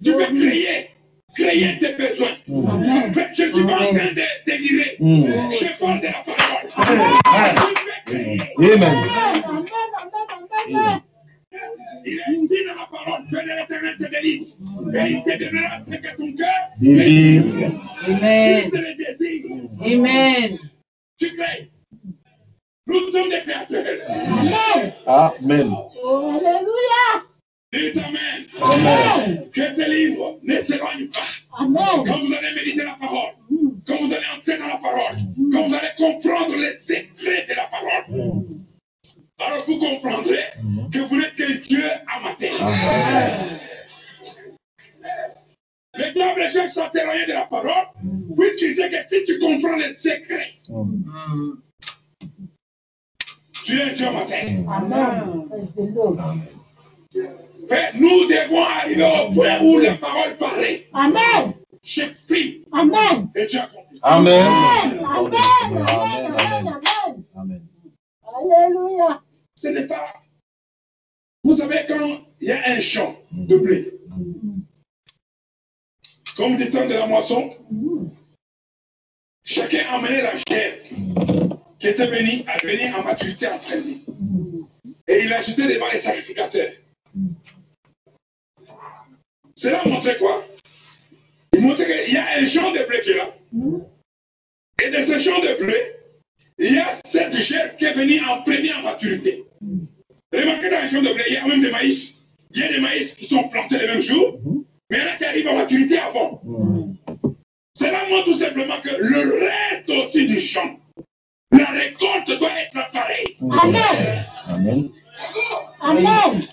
Tu 0.03 0.11
peux 0.11 0.25
créer. 0.25 0.89
créer 1.35 1.79
tes 1.79 1.93
besoins. 1.93 2.27
Amen. 2.69 3.13
Je 3.33 3.43
ne 3.43 3.49
suis 3.49 3.63
pas 3.63 3.73
en 3.73 3.93
train 3.93 4.13
de 4.13 4.21
délirer. 4.45 4.95
Mm. 4.99 5.25
Je 5.51 5.79
parle 5.79 5.99
de 6.01 6.05
la 6.05 6.23
parole. 6.25 6.69
Amen. 6.75 7.13
Tu 7.55 8.11
peux 8.11 8.11
créer. 8.11 8.39
Amen. 8.57 8.83
Amen. 8.83 8.83
Amen. 8.83 9.05
Amen. 9.05 9.28
Désir. 16.79 17.43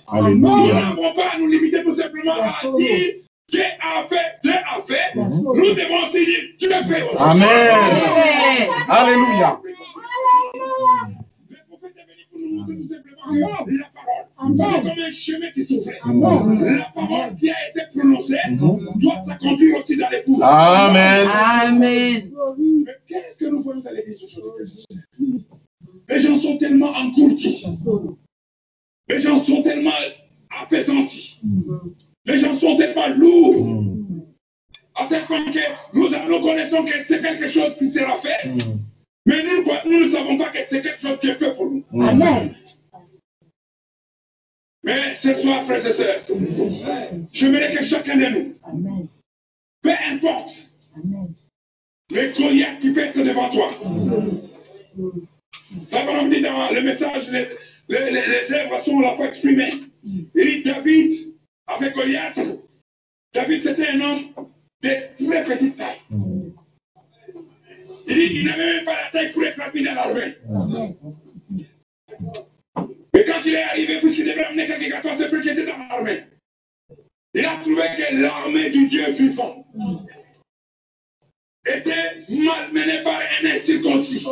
Amen. 0.08 0.40
Nous 0.40 0.72
n'avons 0.72 1.14
pas 1.14 1.28
à 1.34 1.38
nous 1.38 1.48
limiter 1.48 1.82
tout 1.82 1.94
simplement 1.94 2.34
à 2.34 2.76
dire 2.76 3.14
Dieu 3.48 3.62
a 3.80 4.04
fait, 4.08 4.38
Dieu 4.42 4.52
a 4.52 4.80
fait. 4.82 5.14
Nous 5.14 5.52
devons 5.54 6.06
aussi 6.08 6.24
dire 6.24 6.42
Dieu 6.58 6.70
fait 6.88 7.02
aussi. 7.02 7.14
Amen. 7.18 7.46
Amen. 7.46 8.68
Alléluia. 8.88 9.60
Le 11.48 11.56
prophète 11.68 11.94
est 11.96 12.06
venu 12.06 12.24
pour 12.30 12.40
nous 12.40 12.50
montrer 12.56 12.76
tout 12.76 12.88
simplement 12.88 13.64
que 13.64 13.70
la 13.70 13.86
parole, 13.94 14.26
Amen. 14.38 14.56
c'est 14.56 14.88
comme 14.88 14.98
un 14.98 15.10
chemin 15.12 15.50
qui 15.52 15.64
s'ouvre. 15.64 15.90
La 16.64 16.90
parole 16.94 17.36
qui 17.36 17.50
a 17.50 17.54
été 17.70 17.80
prononcée 17.96 18.36
doit 18.96 19.22
s'accomplir 19.26 19.76
aussi 19.78 19.96
dans 19.96 20.08
les. 20.10 20.22
Amen. 20.42 21.28
Amen. 21.32 22.32
Mais 22.84 22.92
qu'est-ce 23.08 23.36
que 23.36 23.46
nous 23.50 23.62
voyons 23.62 23.80
dans 23.80 23.92
l'église 23.92 24.24
aujourd'hui 24.24 24.96
Les 26.08 26.20
gens 26.20 26.36
sont 26.36 26.56
tellement 26.58 26.90
engourdis. 26.92 27.66
Les 29.08 29.20
gens 29.20 29.42
sont 29.42 29.62
tellement 29.62 29.90
apaisantis. 30.50 31.40
Les 32.24 32.38
gens 32.38 32.56
sont 32.56 32.76
tellement 32.76 33.08
lourds. 33.16 33.82
Mm. 33.82 34.22
À 34.96 35.06
tel 35.06 35.22
point 35.24 35.44
que 35.44 35.58
nous, 35.94 36.08
nous 36.08 36.40
connaissons 36.42 36.84
que 36.84 36.92
c'est 37.04 37.20
quelque 37.22 37.48
chose 37.48 37.76
qui 37.76 37.90
sera 37.90 38.16
fait. 38.16 38.48
Mm. 38.48 38.58
Mais 39.26 39.42
nous, 39.42 39.62
ne- 39.62 39.90
nous 39.90 40.06
ne 40.06 40.10
savons 40.10 40.36
pas 40.38 40.50
que 40.50 40.58
c'est 40.66 40.82
quelque 40.82 41.00
chose 41.00 41.18
qui 41.20 41.28
est 41.28 41.34
fait 41.34 41.54
pour 41.54 41.66
nous. 41.70 41.84
Mm. 41.92 42.02
Amen. 42.08 42.54
Mais 44.84 45.14
ce 45.16 45.34
soir, 45.34 45.64
frères 45.64 45.84
et 45.84 45.92
sœurs, 45.92 46.22
je 46.28 47.46
voudrais 47.46 47.72
que 47.74 47.82
chacun 47.84 48.16
de 48.16 48.26
nous, 48.26 48.54
Amen. 48.62 49.08
peu 49.82 49.90
importe 50.12 50.70
Amen. 50.94 51.32
les 52.10 52.32
Goliath 52.38 52.80
qui 52.80 52.92
peut 52.92 53.00
être 53.00 53.18
devant 53.18 53.50
toi. 53.50 53.70
Parole 55.90 56.30
dit 56.30 56.40
dans 56.40 56.70
le 56.70 56.82
message, 56.82 57.30
les, 57.30 57.46
les, 57.88 58.10
les, 58.10 58.52
œuvres 58.52 58.82
sont 58.84 59.00
la 59.00 59.14
fois 59.14 59.26
exprimées. 59.26 59.70
Il 60.04 60.28
dit 60.34 60.62
David, 60.62 61.12
avec 61.66 61.94
Goliath, 61.94 62.40
David 63.34 63.62
c'était 63.62 63.88
un 63.88 64.00
homme 64.00 64.24
de 64.82 64.90
très 65.24 65.44
petite 65.44 65.76
taille. 65.76 66.00
Il 68.08 68.14
dit 68.14 68.40
il 68.40 68.46
n'avait 68.46 68.76
même 68.76 68.84
pas 68.84 68.94
la 69.04 69.10
taille 69.10 69.32
pour 69.32 69.44
être 69.44 69.58
rapide 69.60 69.86
dans 69.86 69.94
l'armée. 69.94 70.36
Mais 73.12 73.24
quand 73.24 73.40
il 73.44 73.54
est 73.54 73.62
arrivé, 73.62 73.98
puisqu'il 74.00 74.26
devait 74.26 74.44
amener 74.44 74.66
quelques 74.66 74.90
14 74.90 75.26
frères 75.26 75.42
qui 75.42 75.48
étaient 75.48 75.66
dans 75.66 75.78
l'armée, 75.78 76.24
il 77.34 77.44
a 77.44 77.56
trouvé 77.56 77.82
que 77.96 78.16
l'armée 78.16 78.70
du 78.70 78.86
Dieu 78.86 79.10
vivant 79.10 79.66
était 81.66 82.24
malmenée 82.28 83.02
par 83.02 83.18
un 83.18 83.46
incirconcis. 83.46 84.26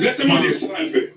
Laissez-moi 0.00 0.40
dire 0.40 0.54
ça 0.54 0.66
un 0.78 0.90
peu. 0.90 1.12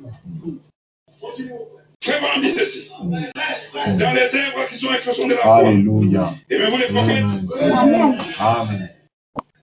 Branham 2.23 2.41
dit 2.41 2.49
ceci. 2.49 2.89
Dans 2.89 4.13
les 4.13 4.35
œuvres 4.35 4.67
qui 4.69 4.75
sont 4.75 4.91
l'expression 4.91 5.27
de 5.27 5.33
la 5.33 5.41
foi. 5.41 5.57
Alléluia. 5.57 6.33
Et 6.49 6.57
même 6.57 6.69
vous 6.69 6.77
les 6.77 6.87
prophètes, 6.87 7.25
Amen. 7.59 8.19
Amen. 8.39 8.89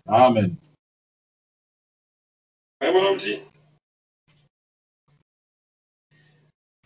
Amen. 0.06 0.56
Frère 2.80 2.92
Branham 2.92 3.16
dit. 3.16 3.38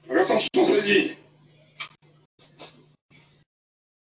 Regarde 0.08 0.26
160 0.26 0.82
dit. 0.84 1.16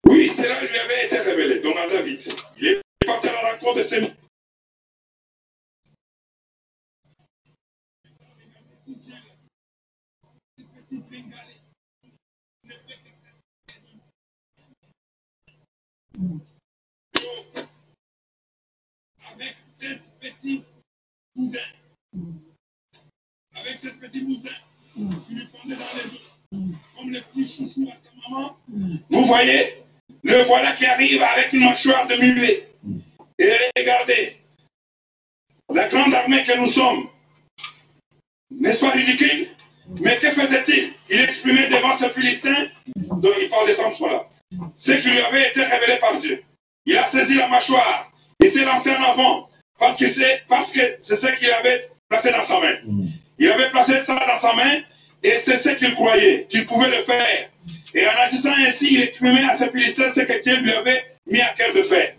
Oui, 0.06 0.30
cela 0.30 0.60
lui 0.60 0.78
avait 0.78 1.06
été 1.06 1.18
révélé, 1.18 1.60
donc 1.60 1.76
à 1.76 1.88
David. 1.88 2.20
Il 2.58 2.66
est 2.68 2.80
parti 3.06 3.28
à 3.28 3.32
la 3.32 3.52
rencontre 3.52 3.78
de 3.78 3.82
ses 3.84 4.00
avec 19.34 19.56
cette 19.80 20.02
petite 20.20 20.64
boudin. 21.34 21.58
Avec 23.54 23.78
cette 23.82 24.00
petite 24.00 24.24
boudin 24.24 24.50
qui 24.94 25.34
lui 25.34 25.46
pendait 25.46 25.76
dans 25.76 25.94
les 25.94 26.06
os. 26.14 26.38
Comme 26.96 27.10
les 27.10 27.20
petits 27.20 27.46
chouchous 27.46 27.90
à 27.90 27.96
sa 28.02 28.30
maman. 28.30 28.56
Vous 29.10 29.24
voyez, 29.26 29.82
le 30.22 30.42
voilà 30.44 30.72
qui 30.72 30.86
arrive 30.86 31.22
avec 31.22 31.52
une 31.52 31.64
mâchoire 31.64 32.06
de 32.06 32.14
mulet. 32.14 32.68
Et 33.38 33.52
regardez, 33.76 34.38
la 35.72 35.88
grande 35.88 36.14
armée 36.14 36.44
que 36.44 36.56
nous 36.58 36.70
sommes, 36.70 37.08
n'est-ce 38.50 38.80
pas 38.80 38.90
ridicule? 38.90 39.48
Mais 40.00 40.18
que 40.18 40.30
faisait-il? 40.30 40.92
Il 41.10 41.20
exprimait 41.20 41.68
devant 41.68 41.96
ce 41.96 42.08
Philistin, 42.08 42.68
dont 42.96 43.32
il 43.40 43.48
parle 43.50 43.68
de 43.68 43.74
Samson 43.74 44.06
là, 44.06 44.28
ce 44.76 44.92
qui 44.92 45.10
lui 45.10 45.20
avait 45.20 45.48
été 45.48 45.62
révélé 45.62 45.98
par 45.98 46.18
Dieu. 46.18 46.42
Il 46.86 46.96
a 46.98 47.06
saisi 47.06 47.36
la 47.36 47.48
mâchoire, 47.48 48.10
il 48.40 48.50
s'est 48.50 48.64
lancé 48.64 48.90
en 48.90 49.02
avant, 49.02 49.48
parce 49.78 49.98
que 49.98 50.06
c'est 50.06 50.42
parce 50.48 50.72
que 50.72 50.80
c'est 51.00 51.16
ce 51.16 51.28
qu'il 51.38 51.50
avait 51.50 51.88
placé 52.08 52.30
dans 52.30 52.42
sa 52.42 52.60
main. 52.60 52.76
Mm. 52.84 53.08
Il 53.38 53.50
avait 53.50 53.70
placé 53.70 54.02
ça 54.02 54.14
dans 54.26 54.38
sa 54.38 54.54
main, 54.54 54.80
et 55.22 55.38
c'est 55.38 55.56
ce 55.56 55.70
qu'il 55.70 55.94
croyait, 55.94 56.46
qu'il 56.48 56.66
pouvait 56.66 56.90
le 56.90 57.02
faire. 57.02 57.50
Et 57.94 58.06
en 58.06 58.12
agissant 58.18 58.52
ainsi, 58.58 58.94
il 58.94 59.02
exprimait 59.02 59.44
à 59.44 59.56
ce 59.56 59.64
Philistin 59.70 60.12
ce 60.12 60.20
que 60.20 60.42
Dieu 60.42 60.56
lui 60.60 60.72
avait 60.72 61.04
mis 61.26 61.40
à 61.40 61.54
cœur 61.54 61.72
de 61.72 61.82
faire. 61.82 62.14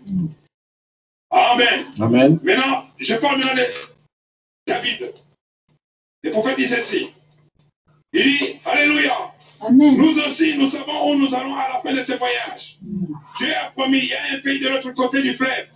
Amen. 1.30 1.84
Amen. 2.00 2.38
Maintenant, 2.42 2.84
je 2.98 3.14
parle 3.14 3.38
maintenant 3.38 3.54
de 3.54 3.66
David. 4.66 5.12
Le 6.22 6.30
prophète 6.30 6.56
dit 6.56 6.66
ceci. 6.66 7.10
Il 8.12 8.22
dit, 8.22 8.56
Alléluia, 8.64 9.12
Amen. 9.60 9.96
Nous 9.96 10.18
aussi, 10.20 10.56
nous 10.58 10.70
savons 10.70 11.10
où 11.10 11.14
nous 11.16 11.34
allons 11.34 11.54
à 11.54 11.68
la 11.68 11.80
fin 11.80 11.92
de 11.92 12.02
ce 12.04 12.12
voyage. 12.14 12.76
Dieu 13.38 13.48
a 13.64 13.70
promis, 13.70 13.98
il 13.98 14.08
y 14.08 14.14
a 14.14 14.36
un 14.36 14.38
pays 14.40 14.60
de 14.60 14.68
l'autre 14.68 14.90
côté 14.92 15.22
du 15.22 15.34
fleuve. 15.34 15.66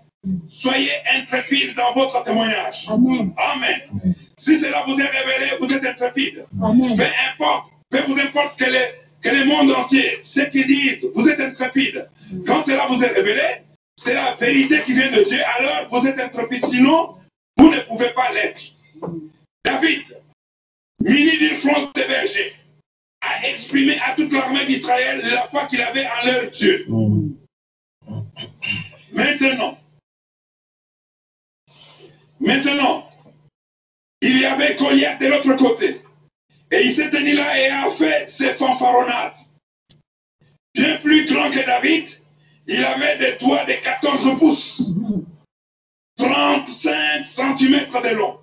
Soyez 0.49 0.91
intrépides 1.15 1.75
dans 1.77 1.93
votre 1.95 2.23
témoignage. 2.25 2.87
Amen. 2.89 3.33
Amen. 3.37 4.15
Si 4.37 4.59
cela 4.59 4.83
vous 4.87 4.99
est 5.01 5.07
révélé, 5.07 5.53
vous 5.61 5.73
êtes 5.73 5.85
intrépide. 5.87 6.45
Amen. 6.63 6.97
Peu 6.97 7.05
importe, 7.33 7.71
peu 7.91 8.01
vous 8.07 8.19
importe 8.21 8.59
que, 8.59 8.65
les- 8.65 8.91
que 9.23 9.29
le 9.35 9.45
monde 9.47 9.71
entier, 9.73 10.19
ce 10.23 10.41
qu'ils 10.43 10.67
disent, 10.67 11.07
vous 11.15 11.29
êtes 11.29 11.41
intrépide. 11.41 12.09
Quand 12.47 12.63
cela 12.65 12.87
vous 12.87 13.03
est 13.03 13.09
révélé, 13.13 13.63
c'est 13.97 14.15
la 14.15 14.35
vérité 14.35 14.81
qui 14.85 14.93
vient 14.93 15.11
de 15.11 15.23
Dieu, 15.25 15.39
alors 15.59 15.89
vous 15.91 16.07
êtes 16.07 16.19
intrépide. 16.21 16.65
Sinon, 16.67 17.15
vous 17.59 17.71
ne 17.71 17.79
pouvez 17.81 18.11
pas 18.11 18.33
l'être. 18.33 18.61
David, 19.65 20.03
muni 21.01 21.39
d'une 21.39 21.55
fronde 21.55 21.89
de 21.95 22.03
berger, 22.03 22.53
a 23.31 23.49
exprimé 23.49 23.99
à 24.01 24.15
toute 24.15 24.33
l'armée 24.33 24.67
d'Israël 24.67 25.21
la 25.23 25.47
foi 25.49 25.67
qu'il 25.67 25.81
avait 25.81 26.07
en 26.07 26.27
leur 26.27 26.51
Dieu. 26.51 26.87
Maintenant, 29.13 29.79
maintenant, 32.41 33.11
il 34.21 34.41
y 34.41 34.45
avait 34.45 34.77
Goliath 34.77 35.21
de 35.21 35.27
l'autre 35.27 35.55
côté. 35.57 36.01
Et 36.73 36.85
il 36.85 36.93
s'est 36.93 37.11
tenu 37.11 37.35
là 37.35 37.59
et 37.59 37.69
a 37.69 37.91
fait 37.91 38.29
ses 38.29 38.53
fanfaronnades. 38.53 39.35
Bien 40.75 40.97
plus 40.99 41.27
grand 41.27 41.51
que 41.51 41.65
David, 41.67 42.09
il 42.69 42.85
avait 42.85 43.19
des 43.19 43.45
doigts 43.45 43.65
de 43.65 43.73
14 43.73 44.39
pouces, 44.39 44.93
35 46.17 47.25
cm 47.25 47.89
de 47.91 48.15
long. 48.15 48.39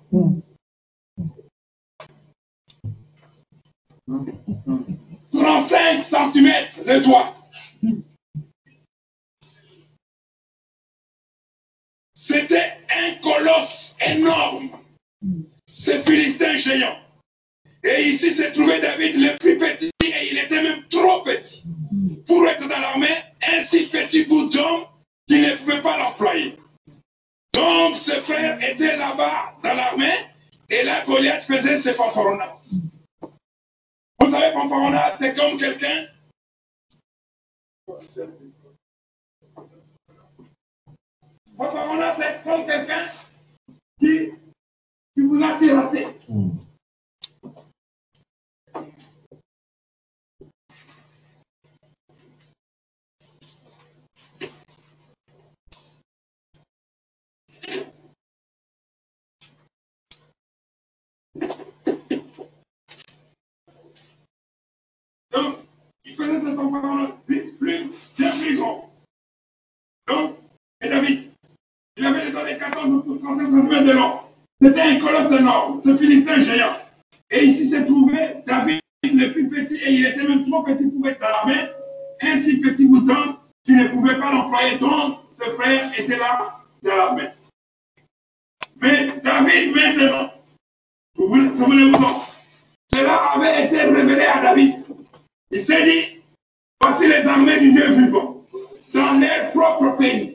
35 5.32 6.06
cm 6.06 6.52
le 6.86 7.00
doigt. 7.00 7.34
C'était 12.14 12.78
un 12.96 13.14
colosse 13.22 13.96
énorme. 14.06 14.70
Ce 15.70 15.90
Philistin 16.02 16.56
géant. 16.56 16.98
Et 17.84 18.02
ici 18.08 18.32
se 18.32 18.44
trouvait 18.52 18.80
David 18.80 19.16
le 19.16 19.36
plus 19.38 19.58
petit 19.58 19.90
et 20.04 20.30
il 20.30 20.38
était 20.38 20.62
même 20.62 20.82
trop 20.88 21.22
petit 21.22 21.64
pour 22.26 22.46
être 22.46 22.66
dans 22.68 22.78
l'armée, 22.78 23.06
un 23.46 23.60
si 23.60 23.86
petit 23.86 24.24
bout 24.24 24.50
d'homme 24.50 24.84
qu'il 25.26 25.42
ne 25.42 25.54
pouvait 25.56 25.82
pas 25.82 25.96
l'employer. 25.96 26.58
Donc 27.54 27.96
ses 27.96 28.20
frères 28.22 28.58
étaient 28.68 28.96
là-bas 28.96 29.54
dans 29.62 29.74
l'armée 29.74 30.26
et 30.70 30.82
là 30.84 31.04
Goliath 31.06 31.44
faisait 31.44 31.78
ses 31.78 31.92
fanfaronnades. 31.92 32.57
Vous 34.20 34.30
savez, 34.30 34.52
fanfaronnade, 34.52 35.14
c'est 35.20 35.34
comme 35.34 35.58
quelqu'un. 35.58 36.06
Fanfaronnade, 41.56 42.16
c'est 42.18 42.42
comme 42.44 42.66
quelqu'un 42.66 43.06
qui, 44.00 44.30
qui 45.14 45.20
vous 45.20 45.42
a 45.42 45.58
terrassé. 45.58 46.06
Donc, 46.28 46.52
ce 75.88 75.96
Philistin 75.96 76.42
géant. 76.42 76.76
Et 77.30 77.44
ici 77.44 77.70
se 77.70 77.76
trouvait 77.76 78.42
David 78.46 78.80
le 79.02 79.32
plus 79.32 79.48
petit, 79.48 79.76
et 79.76 79.92
il 79.92 80.06
était 80.06 80.22
même 80.22 80.48
trop 80.48 80.62
petit 80.62 80.90
pour 80.90 81.08
être 81.08 81.20
dans 81.20 81.28
l'armée. 81.28 81.70
Un 82.20 82.40
si 82.40 82.60
petit 82.60 82.86
bouton, 82.86 83.36
tu 83.64 83.72
ne 83.74 83.88
pouvais 83.88 84.18
pas 84.18 84.32
l'employer, 84.32 84.78
donc 84.78 85.18
ce 85.38 85.50
frère 85.52 85.90
était 85.98 86.18
là 86.18 86.58
dans 86.82 86.96
l'armée. 86.96 87.28
Mais 88.80 89.14
David, 89.22 89.74
maintenant, 89.74 90.30
vous 91.16 91.28
voulez- 91.28 91.56
souvenez-vous-en, 91.56 92.22
cela 92.92 93.16
avait 93.34 93.66
été 93.66 93.82
révélé 93.82 94.24
à 94.24 94.42
David. 94.42 94.74
Il 95.50 95.60
s'est 95.60 95.84
dit, 95.84 96.20
voici 96.80 97.08
les 97.08 97.26
armées 97.26 97.60
du 97.60 97.72
Dieu 97.72 97.90
vivant, 97.92 98.44
dans 98.92 99.18
leur 99.20 99.50
propre 99.52 99.96
pays. 99.96 100.27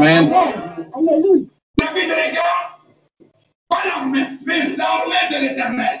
Amen. 0.00 0.32
Amen. 0.32 0.86
Alléluia. 0.94 1.44
David 1.78 2.10
regarde, 2.10 2.72
pas 3.68 3.84
l'armée, 3.86 4.24
mais 4.46 4.64
les 4.64 4.80
armées 4.80 5.28
de 5.30 5.40
l'éternel. 5.42 6.00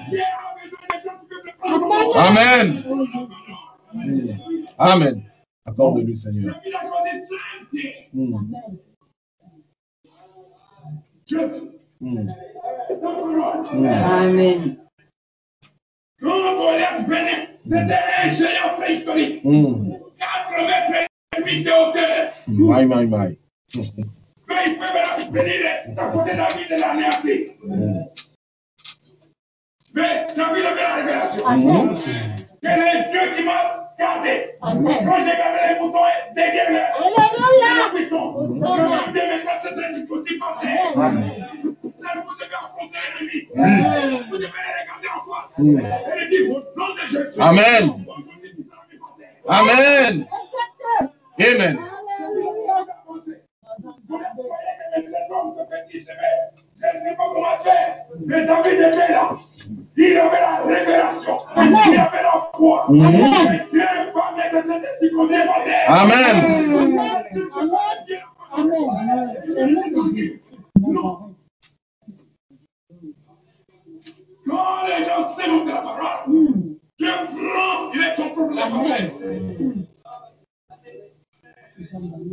Amen. 2.15 2.83
Amen. 4.77 5.23
Accorde-lui, 5.65 6.17
Seigneur. 6.17 6.59
Amen. 13.73 14.77
La 16.21 16.99
c'était 17.63 17.99
un 18.23 18.33
géant 18.33 18.75
préhistorique. 18.77 19.43
Mm. 19.43 19.93
4 20.17 20.65
mètres 20.67 21.07
et 21.37 21.39
demi 21.39 21.63
de 21.63 21.69
hauteur. 21.69 22.33
My, 22.47 22.85
my, 22.85 23.05
my. 23.07 23.37
Mais 24.47 24.63
il 24.67 24.77
peut 24.77 25.39
venir 25.39 25.59
à 25.97 26.05
côté 26.11 26.31
de 26.31 26.37
David 26.37 26.67
de 26.69 26.75
l'anéantir. 26.79 28.30
Mais 29.93 30.27
David 30.35 30.65
avait 30.65 30.81
la 30.81 30.95
révélation. 30.95 31.45
Amen. 31.47 31.95
Quel 32.61 32.79
est 32.79 33.09
Dieu 33.11 33.19
qui 33.35 33.43
m'a 33.45 33.93
gardé 33.99 34.55
Amen. 34.61 34.93
Quand 35.05 35.19
j'ai 35.19 35.37
gardé 35.37 35.59
les 35.69 35.79
boutons 35.79 35.99
derrière 36.35 36.71
le- 36.71 36.77
je 39.73 39.99
explosif 39.99 40.39
par 40.39 40.59
terre. 40.61 40.97
Là, 40.97 41.09
vous 41.13 42.35
devez 42.35 42.55
affronter 42.55 42.97
l'ennemi. 43.19 43.39
Vous 44.29 44.37
devez 44.37 44.47
les 44.47 44.73
regarder 44.81 45.09
en 45.15 45.21
face. 45.31 45.51
Et 45.59 45.61
lui 46.19 46.29
dire, 46.29 46.45
au 46.51 46.79
nom 46.79 46.89
de 46.95 47.01
Jésus. 47.07 47.39
Amen. 47.39 47.83
Amen. 49.47 50.27
Amen. 51.39 51.79
Alléluia. 52.19 52.85
Vous 53.07 53.97
voyez 54.13 55.05
que 55.05 55.11
cet 55.11 55.27
homme 55.31 55.51
se 55.57 55.63
fait 55.69 55.83
dire, 55.91 56.05
je 56.81 56.97
ne 56.97 57.03
sais 57.03 57.15
pas 57.15 57.23
comment 57.33 57.59
faire. 57.59 57.97
Mais 58.25 58.45
David 58.45 58.73
était 58.73 59.11
là. 59.11 59.35
Il 59.97 60.17
avait 60.17 60.41
la 60.41 60.55
révélation. 60.63 61.39
Amen. 61.55 61.79
Il 61.91 61.99
avait 61.99 62.23
la 62.23 62.49
foi. 62.55 62.85
Mhm. 62.89 63.05
Et 63.05 63.69
Dieu 63.71 63.85
va 64.15 64.35
mettre 64.35 64.67
cet 64.67 64.83
explosion 65.03 65.45
par 65.45 65.63
terre. 65.63 65.85
Amen. 65.87 66.35
Non. 70.87 71.35
Quand 74.47 74.87
les 74.87 75.03
gens 75.05 75.35
s'éloignent 75.35 75.65
de 75.65 75.69
la 75.69 75.81
parole, 75.81 76.33
Dieu 76.97 77.11
prend, 77.27 77.91
il 77.93 78.01
est 78.01 78.15
son 78.15 78.29
propre 78.31 78.55
parole. 78.55 78.87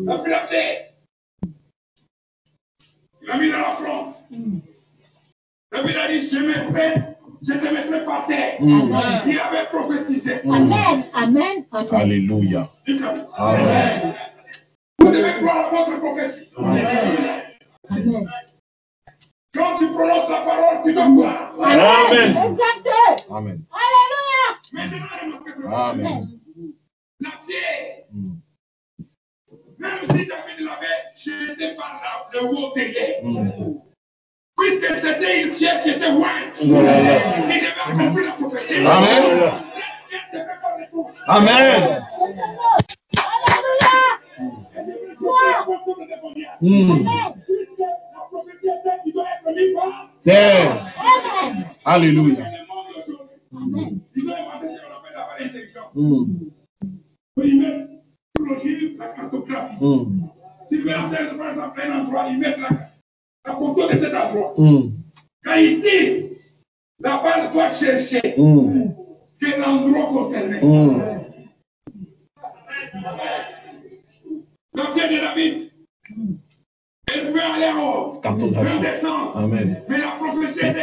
Il 0.00 0.10
a 0.10 0.18
pris 0.18 0.30
la 0.30 0.40
terre. 0.46 0.76
Il 3.22 3.30
a 3.30 3.36
mis 3.36 3.50
dans 3.50 3.58
la 3.58 3.64
front. 3.64 3.97
David 5.72 5.96
a 5.96 6.08
dit, 6.08 6.28
je 6.30 6.38
mettrai, 6.38 6.94
je 7.42 7.52
te 7.52 7.72
mettrai 7.74 8.04
par 8.04 8.26
terre. 8.26 8.56
Mm. 8.60 8.92
Il 9.26 9.38
avait 9.38 9.66
prophétisé. 9.70 10.40
Amen. 10.44 11.04
Amen. 11.14 11.64
Amen. 11.72 11.88
Alléluia. 11.92 12.68
Amen. 13.36 14.14
Vous 14.98 15.10
devez 15.10 15.32
croire 15.40 15.66
à 15.66 15.70
votre 15.70 16.00
prophétie. 16.00 16.48
Amen. 16.56 18.28
Quand 19.54 19.76
tu 19.78 19.86
prononces 19.88 20.28
la 20.30 20.40
parole, 20.42 20.82
tu 20.84 20.92
dois 20.94 21.04
croire. 21.10 21.54
Amen. 21.60 22.30
Exact. 22.30 23.26
Amen. 23.30 23.62
Alléluia. 23.72 24.46
Maintenant. 24.72 25.74
Amen. 25.74 26.28
La 27.20 27.30
pierre, 27.46 28.04
Mm. 28.12 28.36
même 29.78 29.98
si 30.02 30.26
David 30.26 30.60
l'avait 30.60 31.04
jeté 31.16 31.74
par 31.76 32.00
là, 32.02 32.28
le 32.32 32.46
haut 32.46 32.72
derrière, 32.74 33.22
Mm. 33.24 33.80
Puisque 34.58 34.94
c'était 35.00 35.42
une 35.42 35.50
pierre 35.50 35.82
qui 35.82 35.90
était 35.90 36.06
ointe, 36.06 36.60
il 36.62 36.72
là 36.72 36.82
là. 36.82 37.18
devait 37.42 38.02
accomplir 38.02 38.26
la 38.26 38.32
prophétie. 38.32 38.86
Amen. 38.86 39.52
Amen. 41.26 42.02
Alléluia. 49.46 50.04
Terre. 50.24 50.92
Amen. 50.98 51.64
Alléluia. 51.84 52.44
Amen. 53.54 54.00
Mm. 55.94 56.24
La 58.98 59.08
cartographie. 59.08 59.76
Mm. 59.80 60.28
S'ils 60.68 60.82
veulent 60.82 60.92
atteindre 60.92 61.38
par 61.38 61.50
exemple 61.50 61.80
un 61.80 62.00
endroit, 62.00 62.26
ils 62.28 62.38
mettent 62.38 62.58
la, 62.58 62.87
la 63.48 63.54
photo 63.56 63.88
de 63.88 63.96
cet 63.98 64.14
endroit. 64.14 64.54
Mm. 64.58 64.90
Quand 65.44 65.54
la 67.00 67.16
balle 67.22 67.52
doit 67.52 67.72
chercher 67.72 68.34
Mm. 68.36 68.90
quel 69.40 69.62
endroit 69.64 70.06
concerné. 70.06 70.60
Mm. 70.62 71.02
La 74.74 74.84
pierre 74.92 75.08
de 75.10 75.16
David, 75.16 75.70
elle 77.14 77.32
peut 77.32 77.40
aller 77.40 77.66
en 77.66 77.78
haut, 77.92 78.20
Cartographie. 78.20 78.76
peut 78.76 78.82
descendre. 78.82 79.36
Amen. 79.36 79.82
Mais 79.88 79.98
la 79.98 80.10
prophétie 80.18 80.60
par 80.60 80.74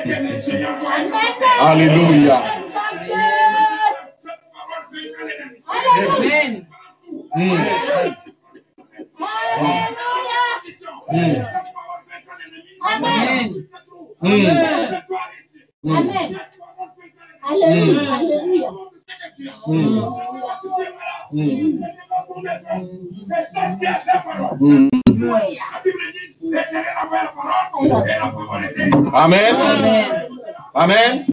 terre. 1.39 1.61
Alléluia. 1.61 2.43
Amen. 6.17 6.65
Mm. 7.35 7.57
Alléluia. 11.07 11.64
Amen. 12.85 13.67
Mm. 14.23 14.45
Amen. 15.85 16.39
Alléluia. 17.43 18.13
Alléluia. 18.17 18.71
Mm. 19.67 20.01
Mm. 21.33 21.81
Mm. 24.61 24.89
Amen. 29.13 29.55
Amen. 29.55 30.05
Amen. 30.75 31.23